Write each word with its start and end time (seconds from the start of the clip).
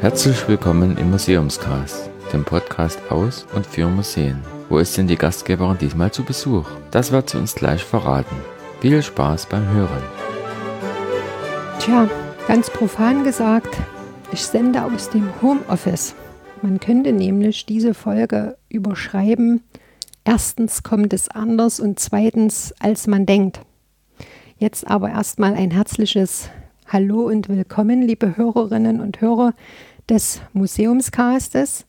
Herzlich 0.00 0.48
willkommen 0.48 0.96
im 0.98 1.10
Museumscast, 1.10 2.10
dem 2.32 2.44
Podcast 2.44 2.98
aus 3.10 3.46
und 3.54 3.64
für 3.64 3.86
Museen. 3.86 4.42
Wo 4.68 4.78
ist 4.78 4.96
denn 4.96 5.06
die 5.06 5.16
Gastgeberin 5.16 5.78
diesmal 5.78 6.10
zu 6.10 6.24
Besuch? 6.24 6.68
Das 6.90 7.12
wird 7.12 7.30
sie 7.30 7.38
uns 7.38 7.54
gleich 7.54 7.82
verraten. 7.82 8.36
Viel 8.80 9.02
Spaß 9.02 9.46
beim 9.46 9.66
Hören. 9.68 10.02
Tja, 11.78 12.08
ganz 12.48 12.70
profan 12.70 13.24
gesagt, 13.24 13.76
ich 14.32 14.42
sende 14.42 14.82
aus 14.82 15.10
dem 15.10 15.30
Homeoffice. 15.40 16.14
Man 16.60 16.80
könnte 16.80 17.12
nämlich 17.12 17.66
diese 17.66 17.94
Folge 17.94 18.56
überschreiben. 18.68 19.62
Erstens 20.24 20.82
kommt 20.82 21.12
es 21.12 21.28
anders 21.28 21.78
und 21.78 22.00
zweitens, 22.00 22.74
als 22.80 23.06
man 23.06 23.26
denkt. 23.26 23.60
Jetzt 24.58 24.86
aber 24.86 25.10
erstmal 25.10 25.54
ein 25.54 25.70
herzliches 25.70 26.50
Hallo 26.86 27.26
und 27.26 27.48
willkommen, 27.48 28.02
liebe 28.02 28.36
Hörerinnen 28.36 29.00
und 29.00 29.22
Hörer 29.22 29.54
des 30.08 30.42
Museumscastes, 30.52 31.86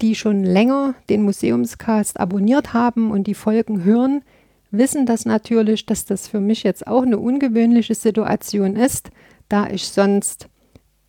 die 0.00 0.14
schon 0.14 0.44
länger 0.44 0.94
den 1.10 1.24
Museumscast 1.24 2.20
abonniert 2.20 2.72
haben 2.72 3.10
und 3.10 3.26
die 3.26 3.34
Folgen 3.34 3.82
hören, 3.82 4.22
wissen 4.70 5.06
das 5.06 5.26
natürlich, 5.26 5.86
dass 5.86 6.04
das 6.04 6.28
für 6.28 6.38
mich 6.38 6.62
jetzt 6.62 6.86
auch 6.86 7.02
eine 7.02 7.18
ungewöhnliche 7.18 7.96
Situation 7.96 8.76
ist, 8.76 9.10
da 9.48 9.68
ich 9.68 9.88
sonst 9.88 10.48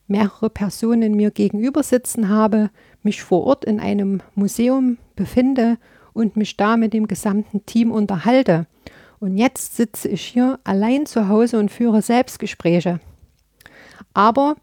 mehrere 0.08 0.50
Personen 0.50 1.14
mir 1.14 1.30
gegenüber 1.30 1.84
sitzen 1.84 2.30
habe, 2.30 2.72
mich 3.04 3.22
vor 3.22 3.44
Ort 3.46 3.64
in 3.64 3.80
einem 3.80 4.22
Museum 4.34 4.98
befinde 5.16 5.78
und 6.14 6.36
mich 6.36 6.58
da 6.58 6.78
mit 6.78 6.94
dem 6.94 7.08
gesamten 7.08 7.64
Team 7.68 7.92
unterhalte. 7.92 8.66
Und 9.24 9.38
jetzt 9.38 9.78
sitze 9.78 10.10
ich 10.10 10.22
hier 10.22 10.60
allein 10.66 11.06
zu 11.06 11.30
Hause 11.30 11.58
und 11.58 11.72
führe 11.72 12.02
Selbstgespräche. 12.02 13.00
Aber 14.14 14.58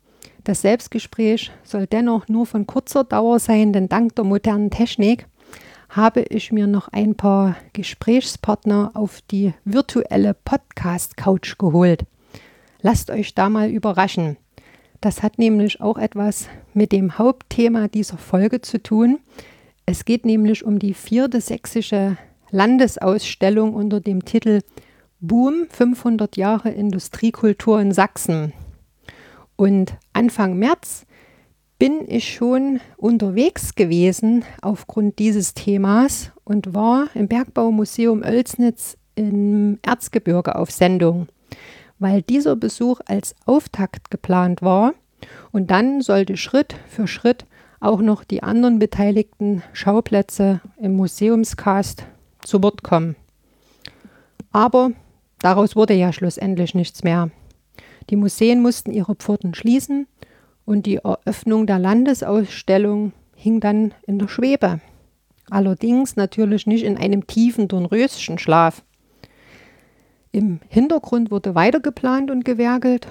das 0.44 0.60
Selbstgespräch 0.60 1.50
soll 1.64 1.86
dennoch 1.86 2.28
nur 2.28 2.44
von 2.44 2.66
kurzer 2.66 3.04
Dauer 3.04 3.38
sein, 3.38 3.72
denn 3.72 3.88
dank 3.88 4.16
der 4.16 4.26
modernen 4.26 4.70
Technik 4.70 5.26
habe 5.88 6.20
ich 6.20 6.52
mir 6.52 6.66
noch 6.66 6.88
ein 6.88 7.14
paar 7.14 7.56
Gesprächspartner 7.72 8.90
auf 8.92 9.22
die 9.30 9.54
virtuelle 9.64 10.34
Podcast-Couch 10.34 11.56
geholt. 11.56 12.04
Lasst 12.82 13.10
euch 13.10 13.34
da 13.34 13.48
mal 13.48 13.70
überraschen. 13.70 14.36
Das 15.00 15.22
hat 15.22 15.38
nämlich 15.38 15.80
auch 15.80 15.96
etwas 15.96 16.50
mit 16.74 16.92
dem 16.92 17.16
Hauptthema 17.16 17.88
dieser 17.88 18.18
Folge 18.18 18.60
zu 18.60 18.82
tun. 18.82 19.20
Es 19.86 20.04
geht 20.04 20.26
nämlich 20.26 20.66
um 20.66 20.78
die 20.78 20.92
vierte 20.92 21.40
sächsische 21.40 22.18
Landesausstellung 22.50 23.74
unter 23.74 24.00
dem 24.00 24.24
Titel 24.24 24.60
Boom 25.20 25.66
500 25.68 26.36
Jahre 26.36 26.70
Industriekultur 26.70 27.80
in 27.80 27.92
Sachsen. 27.92 28.52
Und 29.56 29.94
Anfang 30.12 30.58
März 30.58 31.04
bin 31.78 32.04
ich 32.06 32.34
schon 32.34 32.80
unterwegs 32.96 33.74
gewesen 33.74 34.44
aufgrund 34.62 35.18
dieses 35.18 35.54
Themas 35.54 36.32
und 36.44 36.74
war 36.74 37.08
im 37.14 37.28
Bergbaumuseum 37.28 38.22
Oelsnitz 38.22 38.96
im 39.14 39.78
Erzgebirge 39.82 40.56
auf 40.56 40.70
Sendung, 40.70 41.28
weil 41.98 42.22
dieser 42.22 42.56
Besuch 42.56 43.00
als 43.06 43.34
Auftakt 43.46 44.10
geplant 44.10 44.62
war 44.62 44.94
und 45.52 45.70
dann 45.70 46.00
sollte 46.00 46.36
Schritt 46.36 46.74
für 46.88 47.06
Schritt 47.06 47.44
auch 47.80 48.00
noch 48.00 48.24
die 48.24 48.42
anderen 48.42 48.78
beteiligten 48.78 49.62
Schauplätze 49.72 50.60
im 50.78 50.96
Museumscast 50.96 52.04
zu 52.44 52.62
Wort 52.62 52.82
kommen. 52.82 53.16
Aber 54.52 54.90
daraus 55.40 55.76
wurde 55.76 55.94
ja 55.94 56.12
schlussendlich 56.12 56.74
nichts 56.74 57.02
mehr. 57.02 57.30
Die 58.10 58.16
Museen 58.16 58.62
mussten 58.62 58.90
ihre 58.90 59.14
Pforten 59.14 59.54
schließen 59.54 60.06
und 60.64 60.86
die 60.86 60.96
Eröffnung 60.96 61.66
der 61.66 61.78
Landesausstellung 61.78 63.12
hing 63.34 63.60
dann 63.60 63.94
in 64.06 64.18
der 64.18 64.28
Schwebe. 64.28 64.80
Allerdings 65.48 66.16
natürlich 66.16 66.66
nicht 66.66 66.84
in 66.84 66.96
einem 66.96 67.26
tiefen 67.26 67.68
Dornröschenschlaf. 67.68 68.82
Im 70.32 70.60
Hintergrund 70.68 71.30
wurde 71.30 71.56
weiter 71.56 71.80
geplant 71.80 72.30
und 72.30 72.44
gewerkelt, 72.44 73.08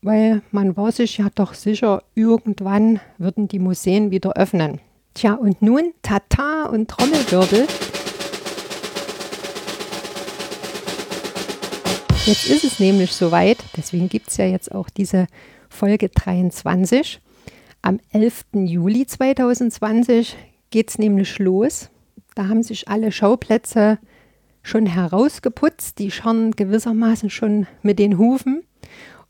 weil 0.00 0.42
man 0.52 0.76
war 0.76 0.92
sich 0.92 1.18
ja 1.18 1.28
doch 1.34 1.54
sicher, 1.54 2.02
irgendwann 2.14 3.00
würden 3.18 3.48
die 3.48 3.58
Museen 3.58 4.12
wieder 4.12 4.34
öffnen. 4.34 4.80
Tja, 5.14 5.34
und 5.34 5.60
nun 5.60 5.92
Tata 6.02 6.66
und 6.66 6.88
Trommelwirbel. 6.88 7.66
Jetzt 12.24 12.48
ist 12.48 12.62
es 12.62 12.78
nämlich 12.78 13.12
soweit, 13.12 13.58
deswegen 13.76 14.08
gibt 14.08 14.28
es 14.28 14.36
ja 14.36 14.44
jetzt 14.44 14.72
auch 14.72 14.88
diese 14.88 15.26
Folge 15.68 16.08
23. 16.08 17.20
Am 17.82 17.98
11. 18.12 18.44
Juli 18.52 19.06
2020 19.06 20.36
geht 20.70 20.90
es 20.90 20.98
nämlich 20.98 21.40
los. 21.40 21.90
Da 22.36 22.46
haben 22.46 22.62
sich 22.62 22.86
alle 22.86 23.10
Schauplätze 23.10 23.98
schon 24.62 24.86
herausgeputzt. 24.86 25.98
Die 25.98 26.12
scharren 26.12 26.52
gewissermaßen 26.52 27.28
schon 27.28 27.66
mit 27.82 27.98
den 27.98 28.18
Hufen 28.18 28.62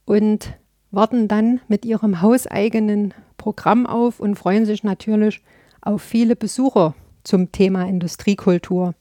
und 0.04 0.52
warten 0.90 1.28
dann 1.28 1.62
mit 1.68 1.86
ihrem 1.86 2.20
hauseigenen 2.20 3.14
Programm 3.38 3.86
auf 3.86 4.20
und 4.20 4.36
freuen 4.36 4.66
sich 4.66 4.84
natürlich 4.84 5.40
auf 5.80 6.02
viele 6.02 6.36
Besucher 6.36 6.94
zum 7.24 7.52
Thema 7.52 7.88
Industriekultur. 7.88 8.94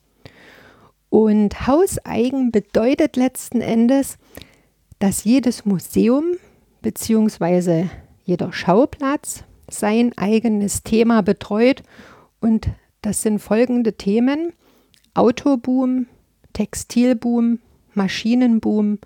Und 1.11 1.67
hauseigen 1.67 2.53
bedeutet 2.53 3.17
letzten 3.17 3.59
Endes, 3.59 4.17
dass 4.99 5.25
jedes 5.25 5.65
Museum 5.65 6.37
bzw. 6.81 7.87
jeder 8.23 8.53
Schauplatz 8.53 9.43
sein 9.69 10.13
eigenes 10.17 10.83
Thema 10.83 11.21
betreut. 11.21 11.83
Und 12.39 12.69
das 13.01 13.23
sind 13.23 13.39
folgende 13.39 13.97
Themen. 13.97 14.53
Autoboom, 15.13 16.07
Textilboom, 16.53 17.59
Maschinenboom, 17.93 18.99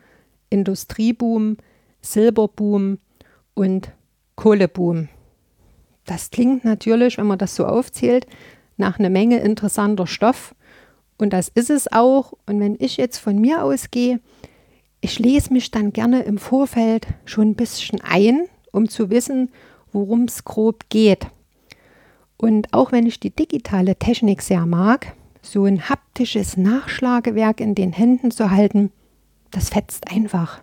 Industrieboom, 0.52 1.58
Silberboom 2.02 3.00
und 3.56 3.90
Kohleboom. 4.36 5.10
Das 6.06 6.30
klingt 6.30 6.66
natürlich, 6.66 7.18
wenn 7.18 7.26
man 7.26 7.40
das 7.40 7.56
so 7.56 7.66
aufzählt, 7.66 8.28
nach 8.78 9.00
einer 9.00 9.10
Menge 9.10 9.40
interessanter 9.40 10.06
Stoff. 10.06 10.54
Und 11.18 11.32
das 11.34 11.50
ist 11.50 11.70
es 11.70 11.92
auch. 11.92 12.34
Und 12.46 12.60
wenn 12.60 12.76
ich 12.80 12.98
jetzt 12.98 13.18
von 13.18 13.40
mir 13.40 13.64
ausgehe, 13.64 14.20
ich 15.02 15.20
lese 15.20 15.54
mich 15.54 15.72
dann 15.72 15.94
gerne 15.94 16.24
im 16.24 16.38
Vorfeld 16.38 17.08
schon 17.26 17.50
ein 17.50 17.56
bisschen 17.56 18.02
ein, 18.02 18.48
um 18.72 18.90
zu 18.90 19.10
wissen, 19.10 19.52
worum 19.92 20.24
es 20.24 20.44
grob 20.44 20.90
geht. 20.90 21.28
Und 22.38 22.74
auch 22.74 22.92
wenn 22.92 23.06
ich 23.06 23.20
die 23.20 23.30
digitale 23.30 23.96
Technik 23.96 24.42
sehr 24.42 24.66
mag, 24.66 25.14
so 25.42 25.66
ein 25.66 25.90
haptisches 25.90 26.58
Nachschlagewerk 26.58 27.62
in 27.62 27.76
den 27.76 27.94
Händen 27.94 28.32
zu 28.32 28.52
halten, 28.52 28.92
das 29.52 29.70
fetzt 29.70 30.12
einfach. 30.12 30.62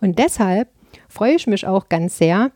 Und 0.00 0.18
deshalb 0.18 0.68
freue 1.08 1.34
ich 1.34 1.46
mich 1.46 1.66
auch 1.66 1.88
ganz 1.88 2.18
sehr, 2.18 2.50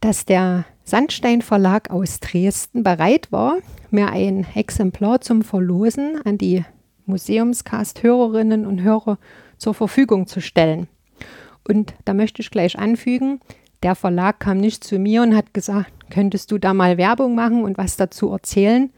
dass 0.00 0.24
der 0.24 0.64
Sandstein 0.84 1.42
Verlag 1.42 1.90
aus 1.90 2.20
Dresden 2.20 2.82
bereit 2.82 3.30
war, 3.30 3.58
mir 3.90 4.08
ein 4.08 4.46
Exemplar 4.54 5.20
zum 5.20 5.42
Verlosen 5.42 6.20
an 6.24 6.38
die 6.38 6.64
Museumscast-Hörerinnen 7.06 8.66
und 8.66 8.82
Hörer 8.82 9.18
zur 9.58 9.74
Verfügung 9.74 10.26
zu 10.26 10.40
stellen. 10.40 10.88
Und 11.66 11.94
da 12.04 12.14
möchte 12.14 12.42
ich 12.42 12.50
gleich 12.50 12.78
anfügen, 12.78 13.40
der 13.82 13.94
Verlag 13.94 14.40
kam 14.40 14.58
nicht 14.58 14.84
zu 14.84 14.98
mir 14.98 15.22
und 15.22 15.36
hat 15.36 15.54
gesagt, 15.54 15.92
könntest 16.10 16.50
du 16.50 16.58
da 16.58 16.74
mal 16.74 16.98
Werbung 16.98 17.34
machen 17.34 17.64
und 17.64 17.78
was 17.78 17.96
dazu 17.96 18.30
erzählen, 18.30 18.90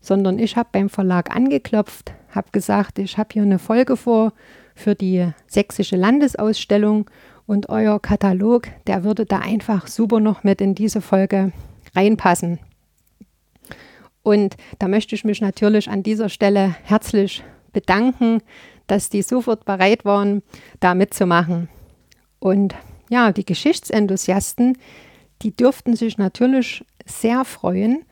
sondern 0.00 0.38
ich 0.38 0.56
habe 0.56 0.68
beim 0.72 0.88
Verlag 0.88 1.34
angeklopft, 1.34 2.12
habe 2.30 2.50
gesagt, 2.52 2.98
ich 2.98 3.18
habe 3.18 3.30
hier 3.32 3.42
eine 3.42 3.58
Folge 3.58 3.96
vor 3.96 4.32
für 4.74 4.94
die 4.94 5.28
sächsische 5.46 5.96
Landesausstellung 5.96 7.10
und 7.48 7.70
euer 7.70 7.98
Katalog, 7.98 8.68
der 8.86 9.04
würde 9.04 9.24
da 9.24 9.38
einfach 9.38 9.86
super 9.88 10.20
noch 10.20 10.44
mit 10.44 10.60
in 10.60 10.74
diese 10.74 11.00
Folge 11.00 11.50
reinpassen. 11.96 12.58
Und 14.22 14.58
da 14.78 14.86
möchte 14.86 15.14
ich 15.14 15.24
mich 15.24 15.40
natürlich 15.40 15.88
an 15.88 16.02
dieser 16.02 16.28
Stelle 16.28 16.76
herzlich 16.84 17.42
bedanken, 17.72 18.42
dass 18.86 19.08
die 19.08 19.22
sofort 19.22 19.64
bereit 19.64 20.04
waren, 20.04 20.42
da 20.80 20.94
mitzumachen. 20.94 21.70
Und 22.38 22.74
ja, 23.08 23.32
die 23.32 23.46
Geschichtsenthusiasten, 23.46 24.76
die 25.40 25.56
dürften 25.56 25.96
sich 25.96 26.18
natürlich 26.18 26.84
sehr 27.06 27.46
freuen, 27.46 28.04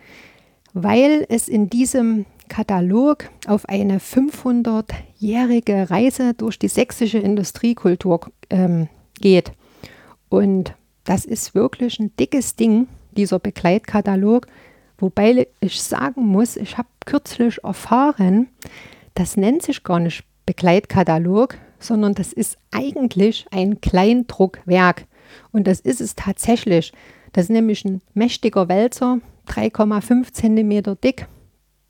weil 0.72 1.26
es 1.28 1.48
in 1.48 1.68
diesem 1.68 2.24
Katalog 2.48 3.28
auf 3.46 3.68
eine 3.68 3.98
500-jährige 3.98 5.90
Reise 5.90 6.32
durch 6.32 6.58
die 6.58 6.68
sächsische 6.68 7.18
Industriekultur 7.18 8.30
ähm, 8.48 8.88
geht. 9.20 9.52
Und 10.28 10.74
das 11.04 11.24
ist 11.24 11.54
wirklich 11.54 11.98
ein 11.98 12.14
dickes 12.16 12.56
Ding, 12.56 12.88
dieser 13.12 13.38
Begleitkatalog. 13.38 14.46
Wobei 14.98 15.46
ich 15.60 15.82
sagen 15.82 16.26
muss, 16.26 16.56
ich 16.56 16.78
habe 16.78 16.88
kürzlich 17.04 17.62
erfahren, 17.62 18.48
das 19.14 19.36
nennt 19.36 19.62
sich 19.62 19.82
gar 19.84 20.00
nicht 20.00 20.24
Begleitkatalog, 20.46 21.56
sondern 21.78 22.14
das 22.14 22.32
ist 22.32 22.56
eigentlich 22.70 23.46
ein 23.50 23.80
Kleindruckwerk. 23.80 25.06
Und 25.52 25.66
das 25.66 25.80
ist 25.80 26.00
es 26.00 26.14
tatsächlich. 26.14 26.92
Das 27.32 27.44
ist 27.44 27.50
nämlich 27.50 27.84
ein 27.84 28.00
mächtiger 28.14 28.68
Wälzer, 28.68 29.20
3,5 29.48 30.32
cm 30.32 30.96
dick, 31.02 31.26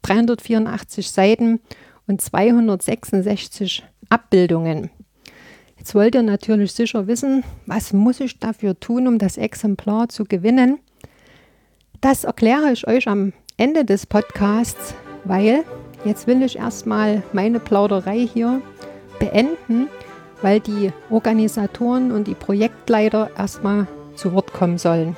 384 0.03 1.11
Seiten 1.11 1.61
und 2.07 2.21
266 2.21 3.85
Abbildungen. 4.09 4.91
Jetzt 5.79 5.95
wollt 5.95 6.15
ihr 6.15 6.23
natürlich 6.23 6.73
sicher 6.73 7.07
wissen, 7.07 7.45
was 7.67 7.93
muss 7.93 8.21
ich 8.21 8.39
dafür 8.39 8.79
tun, 8.79 9.07
um 9.07 9.19
das 9.19 9.37
Exemplar 9.37 10.09
zu 10.09 10.25
gewinnen. 10.25 10.79
Das 12.01 12.25
erkläre 12.25 12.73
ich 12.73 12.87
euch 12.89 13.09
am 13.09 13.33
Ende 13.57 13.85
des 13.85 14.07
Podcasts, 14.07 14.95
weil 15.25 15.65
jetzt 16.05 16.27
will 16.27 16.43
ich 16.43 16.57
erstmal 16.57 17.23
meine 17.33 17.61
Plauderei 17.61 18.27
hier 18.33 18.63
beenden, 19.19 19.89
weil 20.43 20.61
die 20.61 20.93
Organisatoren 21.11 22.13
und 22.13 22.27
die 22.27 22.35
Projektleiter 22.35 23.31
erstmal 23.37 23.87
zu 24.15 24.33
Wort 24.33 24.53
kommen 24.53 24.79
sollen. 24.79 25.17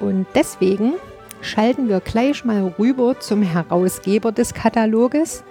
Und 0.00 0.26
deswegen 0.34 0.94
schalten 1.40 1.88
wir 1.88 2.00
gleich 2.00 2.44
mal 2.44 2.74
rüber 2.78 3.18
zum 3.20 3.42
Herausgeber 3.42 4.32
des 4.32 4.54
Kataloges 4.54 5.44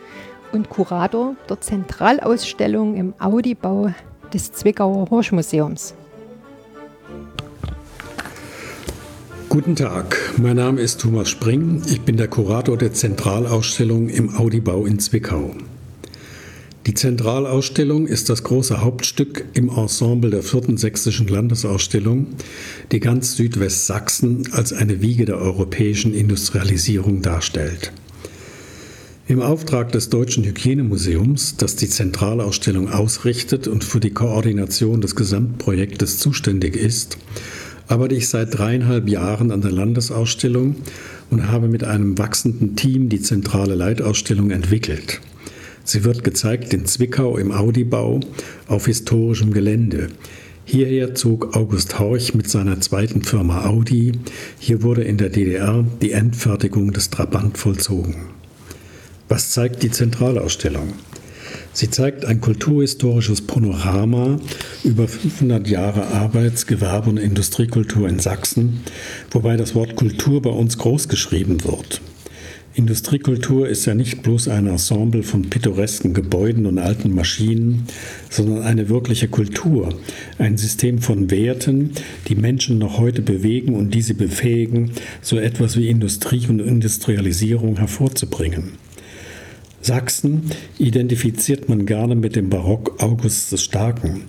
und 0.52 0.70
Kurator 0.70 1.36
der 1.50 1.62
Zentralausstellung 1.62 2.96
im 2.96 3.14
Audibau 3.20 3.94
des 4.34 4.52
Zwickauer 4.52 5.10
Horschmuseums. 5.10 5.94
Guten 9.50 9.76
Tag, 9.76 10.18
mein 10.38 10.56
Name 10.56 10.80
ist 10.80 11.02
Thomas 11.02 11.30
Spring. 11.30 11.82
Ich 11.88 12.02
bin 12.02 12.16
der 12.16 12.30
Kurator 12.30 12.78
der 12.78 12.94
Zentralausstellung 12.94 14.08
im 14.08 14.36
Audibau 14.38 14.86
in 14.86 15.00
Zwickau. 15.00 15.52
Die 16.88 16.96
Zentralausstellung 16.96 18.08
ist 18.08 18.30
das 18.30 18.44
große 18.44 18.82
Hauptstück 18.82 19.46
im 19.54 19.70
Ensemble 19.70 20.32
der 20.32 20.42
vierten 20.42 20.78
sächsischen 20.78 21.28
Landesausstellung, 21.28 22.28
die 22.92 23.00
ganz 23.00 23.36
Südwestsachsen 23.36 24.48
als 24.52 24.74
eine 24.74 25.02
Wiege 25.02 25.26
der 25.26 25.38
europäischen 25.38 26.14
Industrialisierung 26.14 27.22
darstellt. 27.22 27.92
Im 29.28 29.42
Auftrag 29.42 29.92
des 29.92 30.10
Deutschen 30.10 30.44
Hygienemuseums, 30.44 31.56
das 31.56 31.76
die 31.76 31.88
Zentralausstellung 31.88 32.90
ausrichtet 32.90 33.68
und 33.68 33.84
für 33.84 34.00
die 34.00 34.10
Koordination 34.10 35.00
des 35.00 35.16
Gesamtprojektes 35.16 36.18
zuständig 36.18 36.76
ist, 36.76 37.18
arbeite 37.88 38.16
ich 38.16 38.30
seit 38.30 38.58
dreieinhalb 38.58 39.08
Jahren 39.08 39.52
an 39.52 39.62
der 39.62 39.72
Landesausstellung 39.72 40.76
und 41.30 41.48
habe 41.48 41.68
mit 41.68 41.84
einem 41.84 42.18
wachsenden 42.18 42.76
Team 42.76 43.10
die 43.10 43.22
zentrale 43.22 43.76
Leitausstellung 43.76 44.50
entwickelt. 44.50 45.22
Sie 45.84 46.04
wird 46.04 46.24
gezeigt 46.24 46.74
in 46.74 46.86
Zwickau 46.86 47.38
im 47.38 47.52
Audibau 47.52 48.22
auf 48.68 48.88
historischem 48.88 49.54
Gelände. 49.54 50.08
Hierher 50.66 51.16
zog 51.16 51.56
August 51.56 52.00
Horch 52.00 52.34
mit 52.34 52.50
seiner 52.50 52.82
zweiten 52.82 53.22
Firma 53.24 53.66
Audi. 53.66 54.14
Hier 54.60 54.84
wurde 54.84 55.04
in 55.04 55.18
der 55.18 55.30
DDR 55.30 55.86
die 56.02 56.12
Endfertigung 56.12 56.92
des 56.92 57.10
Trabant 57.12 57.58
vollzogen. 57.58 58.31
Was 59.32 59.52
zeigt 59.52 59.82
die 59.82 59.92
Zentralausstellung? 59.92 60.92
Sie 61.72 61.90
zeigt 61.90 62.26
ein 62.26 62.42
kulturhistorisches 62.42 63.40
Panorama 63.40 64.42
über 64.84 65.08
500 65.08 65.70
Jahre 65.70 66.08
Arbeits-, 66.08 66.68
Gewerbe- 66.68 67.12
und 67.12 67.18
Industriekultur 67.18 68.10
in 68.10 68.20
Sachsen, 68.20 68.82
wobei 69.30 69.56
das 69.56 69.74
Wort 69.74 69.96
Kultur 69.96 70.42
bei 70.42 70.50
uns 70.50 70.78
großgeschrieben 70.78 71.64
wird. 71.64 72.02
Industriekultur 72.74 73.70
ist 73.70 73.86
ja 73.86 73.96
nicht 73.96 74.22
bloß 74.22 74.50
ein 74.50 74.68
Ensemble 74.68 75.24
von 75.24 75.50
pittoresken 75.50 76.14
Gebäuden 76.14 76.66
und 76.66 76.78
alten 76.78 77.16
Maschinen, 77.16 77.88
sondern 78.30 78.64
eine 78.64 78.90
wirkliche 78.90 79.30
Kultur, 79.30 79.96
ein 80.40 80.58
System 80.58 81.00
von 81.00 81.32
Werten, 81.32 81.92
die 82.28 82.36
Menschen 82.36 82.80
noch 82.80 82.98
heute 82.98 83.22
bewegen 83.22 83.76
und 83.76 83.94
die 83.94 84.02
sie 84.02 84.14
befähigen, 84.14 84.92
so 85.22 85.38
etwas 85.38 85.78
wie 85.78 85.88
Industrie 85.88 86.48
und 86.50 86.60
Industrialisierung 86.60 87.78
hervorzubringen. 87.78 88.74
Sachsen 89.82 90.52
identifiziert 90.78 91.68
man 91.68 91.86
gerne 91.86 92.16
mit 92.16 92.36
dem 92.36 92.50
Barock 92.50 93.02
August 93.02 93.52
des 93.52 93.64
Starken. 93.64 94.24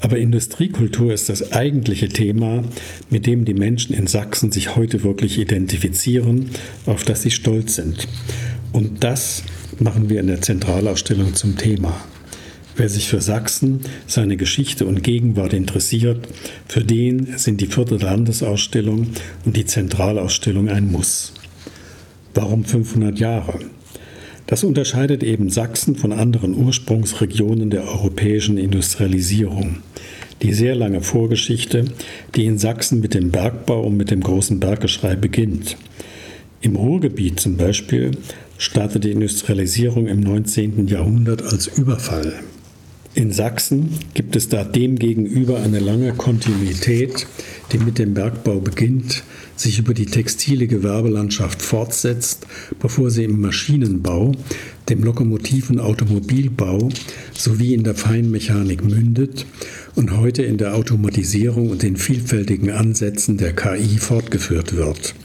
Aber 0.00 0.18
Industriekultur 0.18 1.12
ist 1.12 1.28
das 1.28 1.52
eigentliche 1.52 2.08
Thema, 2.08 2.64
mit 3.10 3.26
dem 3.26 3.44
die 3.44 3.54
Menschen 3.54 3.94
in 3.94 4.06
Sachsen 4.06 4.50
sich 4.50 4.74
heute 4.74 5.04
wirklich 5.04 5.38
identifizieren, 5.38 6.50
auf 6.86 7.04
das 7.04 7.22
sie 7.22 7.30
stolz 7.30 7.76
sind. 7.76 8.08
Und 8.72 9.04
das 9.04 9.44
machen 9.78 10.08
wir 10.08 10.20
in 10.20 10.26
der 10.26 10.40
Zentralausstellung 10.40 11.34
zum 11.34 11.56
Thema. 11.56 11.94
Wer 12.76 12.88
sich 12.88 13.08
für 13.08 13.20
Sachsen, 13.20 13.80
seine 14.06 14.36
Geschichte 14.36 14.86
und 14.86 15.02
Gegenwart 15.02 15.52
interessiert, 15.52 16.26
für 16.66 16.82
den 16.82 17.36
sind 17.36 17.60
die 17.60 17.66
vierte 17.66 17.96
Landesausstellung 17.96 19.08
und 19.44 19.56
die 19.56 19.66
Zentralausstellung 19.66 20.68
ein 20.68 20.90
Muss. 20.90 21.34
Warum 22.32 22.64
500 22.64 23.18
Jahre? 23.18 23.58
Das 24.50 24.64
unterscheidet 24.64 25.22
eben 25.22 25.48
Sachsen 25.48 25.94
von 25.94 26.12
anderen 26.12 26.56
Ursprungsregionen 26.56 27.70
der 27.70 27.84
europäischen 27.84 28.58
Industrialisierung. 28.58 29.76
Die 30.42 30.52
sehr 30.54 30.74
lange 30.74 31.02
Vorgeschichte, 31.02 31.84
die 32.34 32.46
in 32.46 32.58
Sachsen 32.58 32.98
mit 32.98 33.14
dem 33.14 33.30
Bergbau 33.30 33.82
und 33.82 33.96
mit 33.96 34.10
dem 34.10 34.20
großen 34.20 34.58
Berggeschrei 34.58 35.14
beginnt. 35.14 35.76
Im 36.62 36.74
Ruhrgebiet 36.74 37.38
zum 37.38 37.58
Beispiel 37.58 38.10
startete 38.58 38.98
die 38.98 39.12
Industrialisierung 39.12 40.08
im 40.08 40.18
19. 40.18 40.88
Jahrhundert 40.88 41.44
als 41.44 41.68
Überfall. 41.68 42.32
In 43.12 43.32
Sachsen 43.32 43.88
gibt 44.14 44.36
es 44.36 44.48
da 44.48 44.62
demgegenüber 44.62 45.60
eine 45.60 45.80
lange 45.80 46.12
Kontinuität, 46.12 47.26
die 47.72 47.78
mit 47.78 47.98
dem 47.98 48.14
Bergbau 48.14 48.60
beginnt, 48.60 49.24
sich 49.56 49.80
über 49.80 49.94
die 49.94 50.06
textile 50.06 50.68
Gewerbelandschaft 50.68 51.60
fortsetzt, 51.60 52.46
bevor 52.78 53.10
sie 53.10 53.24
im 53.24 53.40
Maschinenbau, 53.40 54.30
dem 54.88 55.02
Lokomotiv- 55.02 55.70
und 55.70 55.80
Automobilbau 55.80 56.88
sowie 57.34 57.74
in 57.74 57.82
der 57.82 57.96
Feinmechanik 57.96 58.84
mündet 58.84 59.44
und 59.96 60.16
heute 60.16 60.44
in 60.44 60.56
der 60.56 60.76
Automatisierung 60.76 61.70
und 61.70 61.82
den 61.82 61.96
vielfältigen 61.96 62.70
Ansätzen 62.70 63.38
der 63.38 63.54
KI 63.54 63.98
fortgeführt 63.98 64.76
wird. 64.76 65.16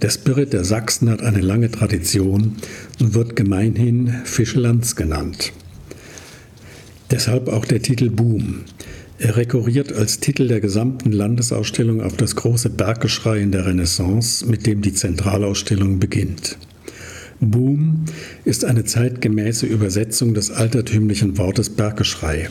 Der 0.00 0.08
Spirit 0.08 0.54
der 0.54 0.64
Sachsen 0.64 1.10
hat 1.10 1.20
eine 1.20 1.40
lange 1.40 1.70
Tradition 1.70 2.56
und 3.00 3.12
wird 3.12 3.36
gemeinhin 3.36 4.14
Fischlands 4.24 4.96
genannt. 4.96 5.52
Deshalb 7.10 7.48
auch 7.48 7.64
der 7.64 7.80
Titel 7.80 8.10
Boom. 8.10 8.64
Er 9.18 9.36
rekurriert 9.38 9.94
als 9.94 10.20
Titel 10.20 10.46
der 10.46 10.60
gesamten 10.60 11.10
Landesausstellung 11.10 12.02
auf 12.02 12.18
das 12.18 12.36
große 12.36 12.68
Berggeschrei 12.68 13.38
in 13.38 13.50
der 13.50 13.64
Renaissance, 13.64 14.46
mit 14.46 14.66
dem 14.66 14.82
die 14.82 14.92
Zentralausstellung 14.92 15.98
beginnt. 15.98 16.58
Boom 17.40 18.04
ist 18.44 18.66
eine 18.66 18.84
zeitgemäße 18.84 19.64
Übersetzung 19.64 20.34
des 20.34 20.50
altertümlichen 20.50 21.38
Wortes 21.38 21.70
Berggeschrei. 21.70 22.50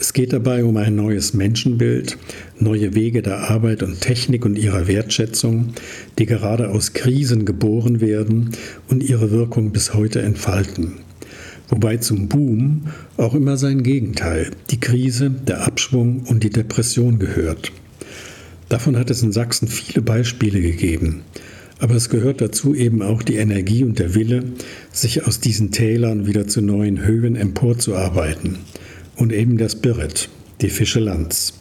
Es 0.00 0.14
geht 0.14 0.32
dabei 0.32 0.64
um 0.64 0.76
ein 0.76 0.96
neues 0.96 1.34
Menschenbild, 1.34 2.18
neue 2.58 2.94
Wege 2.94 3.22
der 3.22 3.50
Arbeit 3.50 3.84
und 3.84 4.00
Technik 4.00 4.44
und 4.44 4.58
ihrer 4.58 4.88
Wertschätzung, 4.88 5.74
die 6.18 6.26
gerade 6.26 6.70
aus 6.70 6.92
Krisen 6.92 7.44
geboren 7.44 8.00
werden 8.00 8.50
und 8.88 9.04
ihre 9.04 9.30
Wirkung 9.30 9.70
bis 9.70 9.94
heute 9.94 10.22
entfalten 10.22 10.94
wobei 11.70 11.96
zum 11.96 12.28
Boom 12.28 12.82
auch 13.16 13.34
immer 13.34 13.56
sein 13.56 13.82
Gegenteil, 13.82 14.50
die 14.70 14.80
Krise, 14.80 15.30
der 15.30 15.66
Abschwung 15.66 16.24
und 16.26 16.44
die 16.44 16.50
Depression 16.50 17.18
gehört. 17.18 17.72
Davon 18.68 18.96
hat 18.96 19.10
es 19.10 19.22
in 19.22 19.32
Sachsen 19.32 19.68
viele 19.68 20.02
Beispiele 20.02 20.60
gegeben. 20.60 21.22
Aber 21.80 21.94
es 21.94 22.10
gehört 22.10 22.40
dazu 22.40 22.74
eben 22.74 23.02
auch 23.02 23.22
die 23.22 23.36
Energie 23.36 23.84
und 23.84 23.98
der 23.98 24.14
Wille, 24.14 24.44
sich 24.92 25.26
aus 25.26 25.40
diesen 25.40 25.72
Tälern 25.72 26.26
wieder 26.26 26.46
zu 26.46 26.60
neuen 26.60 27.04
Höhen 27.04 27.36
emporzuarbeiten. 27.36 28.58
Und 29.16 29.32
eben 29.32 29.56
der 29.56 29.70
Spirit, 29.70 30.28
die 30.60 30.68
Fische 30.68 31.00
Lanz. 31.00 31.59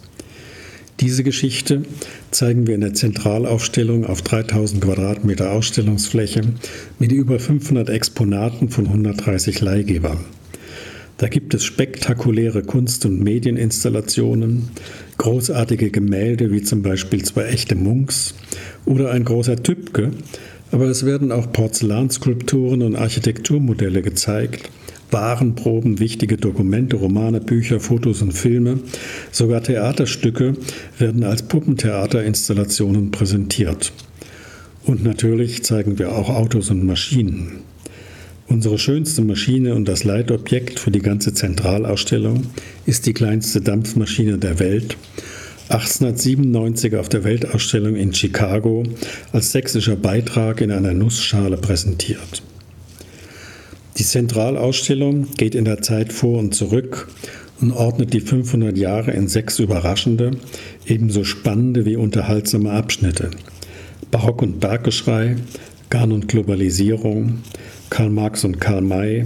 Diese 1.00 1.24
Geschichte 1.24 1.84
zeigen 2.29 2.68
wir 2.68 2.75
in 2.75 2.82
der 2.82 2.94
Zentralaufstellung 2.94 4.06
auf 4.06 4.22
3000 4.22 4.84
Quadratmeter 4.84 5.51
Ausstellungsfläche 5.51 6.41
mit 7.00 7.13
über 7.13 7.39
500 7.39 7.89
Exponaten 7.89 8.68
von 8.70 8.88
130 8.88 9.62
Leihgebern. 9.62 10.18
Da 11.15 11.29
gibt 11.29 11.53
es 11.53 11.63
spektakuläre 11.63 12.63
Kunst- 12.63 13.06
und 13.06 13.22
Medieninstallationen, 13.22 14.72
großartige 15.18 15.89
Gemälde 15.89 16.51
wie 16.51 16.63
zum 16.63 16.82
Beispiel 16.82 17.24
zwei 17.24 17.46
echte 17.46 17.75
Munks 17.75 18.36
oder 18.86 19.12
ein 19.12 19.24
großer 19.24 19.63
Tübke, 19.63 20.12
aber 20.72 20.86
es 20.86 21.06
werden 21.06 21.32
auch 21.32 21.51
Porzellanskulpturen 21.51 22.82
und 22.82 22.98
Architekturmodelle 22.98 24.01
gezeigt 24.01 24.70
Warenproben, 25.12 26.00
wichtige 26.00 26.38
Dokumente, 26.38 26.98
Romane, 26.98 27.42
Bücher, 27.42 27.80
Fotos 27.80 28.22
und 28.22 28.32
Filme, 28.32 28.80
sogar 29.32 29.63
Theaterstücke 29.63 30.56
werden 30.98 31.24
als 31.24 31.44
Puppentheaterinstallationen 31.44 33.12
präsentiert. 33.12 33.92
Und 34.86 35.04
natürlich 35.04 35.63
zeigen 35.63 36.00
wir 36.00 36.12
auch 36.13 36.30
Autos 36.30 36.70
und 36.70 36.86
Maschinen. 36.86 37.62
Unsere 38.48 38.80
schönste 38.80 39.22
Maschine 39.22 39.75
und 39.75 39.88
das 39.88 40.04
Leitobjekt 40.04 40.80
für 40.80 40.89
die 40.89 41.01
ganze 41.01 41.34
Zentralausstellung 41.34 42.48
ist 42.88 43.06
die 43.06 43.13
kleinste 43.13 43.62
Dampfmaschine 43.62 44.39
der 44.39 44.58
Welt, 44.58 44.98
1897 45.70 46.96
auf 46.96 47.10
der 47.10 47.24
Weltausstellung 47.24 47.96
in 47.96 48.12
Chicago 48.12 48.84
als 49.32 49.51
sächsischer 49.51 49.96
Beitrag 49.96 50.62
in 50.62 50.72
einer 50.72 50.96
Nussschale 50.96 51.58
präsentiert. 51.58 52.42
Die 54.00 54.06
Zentralausstellung 54.06 55.27
geht 55.36 55.56
in 55.56 55.65
der 55.65 55.82
Zeit 55.82 56.13
vor 56.13 56.39
und 56.39 56.56
zurück 56.56 57.10
und 57.60 57.74
ordnet 57.74 58.13
die 58.13 58.22
500 58.22 58.77
Jahre 58.77 59.12
in 59.12 59.27
sechs 59.27 59.60
überraschende, 59.60 60.32
ebenso 60.88 61.25
spannende 61.25 61.84
wie 61.84 61.98
unterhaltsame 61.98 62.72
Abschnitte. 62.72 63.29
Barock 64.10 64.41
und 64.41 64.62
Berggeschrei, 64.62 65.36
Garn 65.89 66.13
und 66.13 66.29
Globalisierung, 66.29 67.39
Karl 67.89 68.10
Marx 68.10 68.46
und 68.46 68.62
Karl 68.62 68.79
May, 68.79 69.25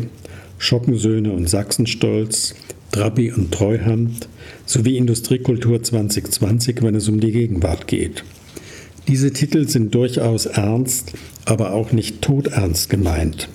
Schockensöhne 0.57 1.31
und 1.31 1.47
Sachsenstolz, 1.47 2.55
Trabi 2.91 3.31
und 3.31 3.51
Treuhand 3.51 4.27
sowie 4.65 4.97
Industriekultur 4.97 5.83
2020, 5.83 6.81
wenn 6.81 6.95
es 6.95 7.07
um 7.07 7.19
die 7.19 7.31
Gegenwart 7.31 7.85
geht. 7.85 8.23
Diese 9.07 9.31
Titel 9.33 9.67
sind 9.67 9.93
durchaus 9.93 10.47
ernst, 10.47 11.13
aber 11.45 11.73
auch 11.73 11.91
nicht 11.91 12.23
todernst 12.23 12.89
gemeint. 12.89 13.49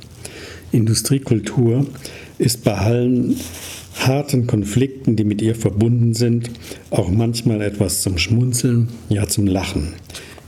Industriekultur 0.72 1.86
ist 2.38 2.64
bei 2.64 2.74
allen 2.74 3.36
harten 4.00 4.46
Konflikten, 4.46 5.16
die 5.16 5.24
mit 5.24 5.42
ihr 5.42 5.54
verbunden 5.54 6.14
sind, 6.14 6.50
auch 6.90 7.10
manchmal 7.10 7.62
etwas 7.62 8.02
zum 8.02 8.18
Schmunzeln, 8.18 8.88
ja 9.08 9.26
zum 9.26 9.46
Lachen. 9.46 9.94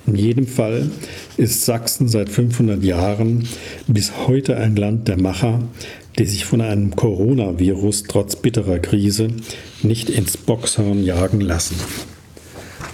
In 0.07 0.15
jedem 0.15 0.47
Fall 0.47 0.91
ist 1.37 1.65
Sachsen 1.65 2.09
seit 2.09 2.29
500 2.29 2.83
Jahren 2.83 3.47
bis 3.87 4.13
heute 4.27 4.57
ein 4.57 4.77
Land 4.77 5.09
der 5.09 5.21
Macher, 5.21 5.63
die 6.19 6.27
sich 6.27 6.45
von 6.45 6.61
einem 6.61 6.97
Coronavirus 6.97 8.05
trotz 8.09 8.37
bitterer 8.37 8.79
Krise 8.79 9.29
nicht 9.83 10.11
ins 10.11 10.37
Boxhorn 10.37 11.05
jagen 11.05 11.41
lassen. 11.41 11.77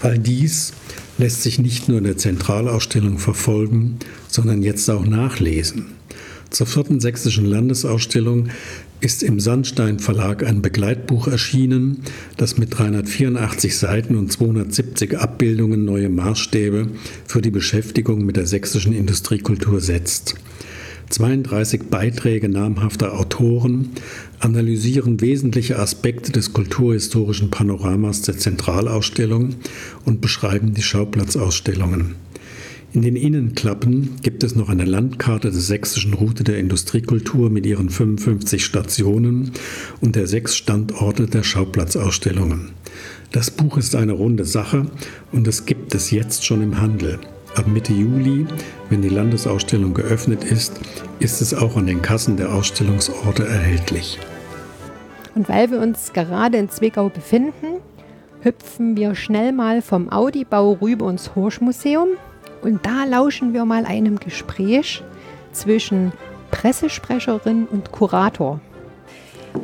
All 0.03 0.19
dies 0.19 0.73
lässt 1.19 1.43
sich 1.43 1.59
nicht 1.59 1.89
nur 1.89 1.99
in 1.99 2.05
der 2.05 2.19
Zentralausstellung 2.19 3.19
verfolgen, 3.19 3.99
sondern 4.29 4.63
jetzt 4.63 4.89
auch 4.91 5.07
nachlesen. 5.07 5.87
Zur 6.57 6.67
vierten 6.67 7.01
sächsischen 7.01 7.45
Landesausstellung 7.45 8.49
ist 9.01 9.23
im 9.23 9.41
Sandstein 9.41 9.99
Verlag 9.99 10.43
ein 10.43 10.63
Begleitbuch 10.63 11.29
erschienen, 11.29 11.99
das 12.39 12.57
mit 12.57 12.79
384 12.79 13.77
Seiten 13.77 14.17
und 14.17 14.33
270 14.33 15.19
Abbildungen 15.19 15.85
neue 15.85 16.09
Maßstäbe 16.09 16.89
für 17.27 17.43
die 17.43 17.51
Beschäftigung 17.51 18.25
mit 18.25 18.39
der 18.39 18.47
sächsischen 18.47 18.95
Industriekultur 18.95 19.83
setzt. 19.83 20.37
32 21.11 21.91
Beiträge 21.91 22.49
namhafter 22.49 23.13
Autoren 23.21 23.91
analysieren 24.39 25.21
wesentliche 25.21 25.79
Aspekte 25.79 26.33
des 26.33 26.55
kulturhistorischen 26.55 27.51
Panoramas 27.51 28.23
der 28.23 28.39
Zentralausstellung 28.39 29.57
und 30.07 30.23
beschreiben 30.23 30.73
die 30.73 30.83
Schauplatzausstellungen. 30.83 32.15
In 32.93 33.03
den 33.03 33.17
Innenklappen 33.17 34.17
gibt 34.23 34.43
es 34.43 34.55
noch 34.55 34.69
eine 34.69 34.85
Landkarte 34.85 35.51
der 35.51 35.61
sächsischen 35.61 36.15
Route 36.15 36.45
der 36.45 36.59
Industriekultur 36.59 37.51
mit 37.51 37.67
ihren 37.67 37.91
55 37.91 38.65
Stationen 38.65 39.51
und 40.01 40.17
der 40.17 40.27
sechs 40.27 40.57
Standorte 40.57 41.27
der 41.27 41.43
Schauplatzausstellungen. 41.43 42.71
Das 43.33 43.51
Buch 43.51 43.77
ist 43.77 43.95
eine 43.97 44.13
runde 44.13 44.45
Sache 44.45 44.87
und 45.33 45.47
es 45.47 45.67
gibt 45.67 45.95
es 45.95 46.11
jetzt 46.11 46.45
schon 46.45 46.63
im 46.63 46.81
Handel. 46.81 47.19
Ab 47.57 47.67
Mitte 47.67 47.93
Juli, 47.93 48.47
wenn 48.89 49.03
die 49.03 49.09
Landesausstellung 49.09 49.93
geöffnet 49.93 50.45
ist, 50.45 50.81
ist 51.19 51.43
es 51.43 51.55
auch 51.55 51.77
an 51.77 51.87
den 51.87 52.03
Kassen 52.03 52.37
der 52.37 52.55
Ausstellungsorte 52.55 53.47
erhältlich. 53.47 54.19
Und 55.35 55.49
weil 55.49 55.71
wir 55.71 55.81
uns 55.81 56.13
gerade 56.13 56.57
in 56.57 56.71
Zwickau 56.71 57.09
befinden, 57.09 57.81
hüpfen 58.41 58.97
wir 58.97 59.15
schnell 59.15 59.53
mal 59.53 59.83
vom 59.83 60.09
Audibau 60.09 60.79
rüber 60.81 61.11
ins 61.11 61.35
Horschmuseum 61.35 62.09
und 62.63 62.85
da 62.85 63.05
lauschen 63.05 63.53
wir 63.53 63.65
mal 63.65 63.85
einem 63.85 64.19
Gespräch 64.19 65.03
zwischen 65.53 66.13
Pressesprecherin 66.51 67.67
und 67.71 67.93
Kurator. 67.93 68.61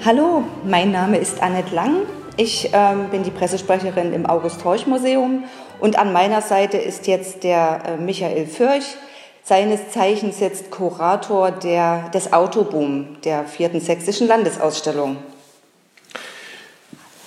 Hallo, 0.05 0.45
mein 0.65 0.91
Name 0.91 1.19
ist 1.19 1.43
Annette 1.43 1.75
Lang. 1.75 1.97
Ich 2.37 2.71
ähm, 2.73 3.09
bin 3.11 3.23
die 3.23 3.31
Pressesprecherin 3.31 4.13
im 4.13 4.25
August-Horch-Museum 4.25 5.45
und 5.81 5.99
an 5.99 6.13
meiner 6.13 6.41
Seite 6.41 6.79
ist 6.79 7.07
jetzt 7.07 7.45
der 7.45 7.83
äh, 7.85 7.97
Michael 7.99 8.47
Fürch, 8.47 8.97
seines 9.45 9.91
Zeichens 9.91 10.41
jetzt 10.41 10.71
Kurator 10.71 11.51
der, 11.51 12.09
des 12.11 12.33
Autoboom 12.33 13.21
der 13.25 13.45
vierten 13.45 13.81
sächsischen 13.81 14.29
Landesausstellung. 14.29 15.17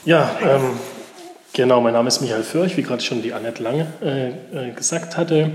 Ja, 0.05 0.31
ähm, 0.41 0.79
Genau, 1.55 1.79
mein 1.79 1.93
Name 1.93 2.09
ist 2.09 2.19
Michael 2.19 2.43
Förch, 2.43 2.75
wie 2.75 2.81
gerade 2.81 3.01
schon 3.01 3.21
die 3.21 3.31
Annette 3.31 3.63
Lange 3.63 3.87
äh, 4.01 4.27
äh, 4.27 4.71
gesagt 4.75 5.15
hatte. 5.15 5.51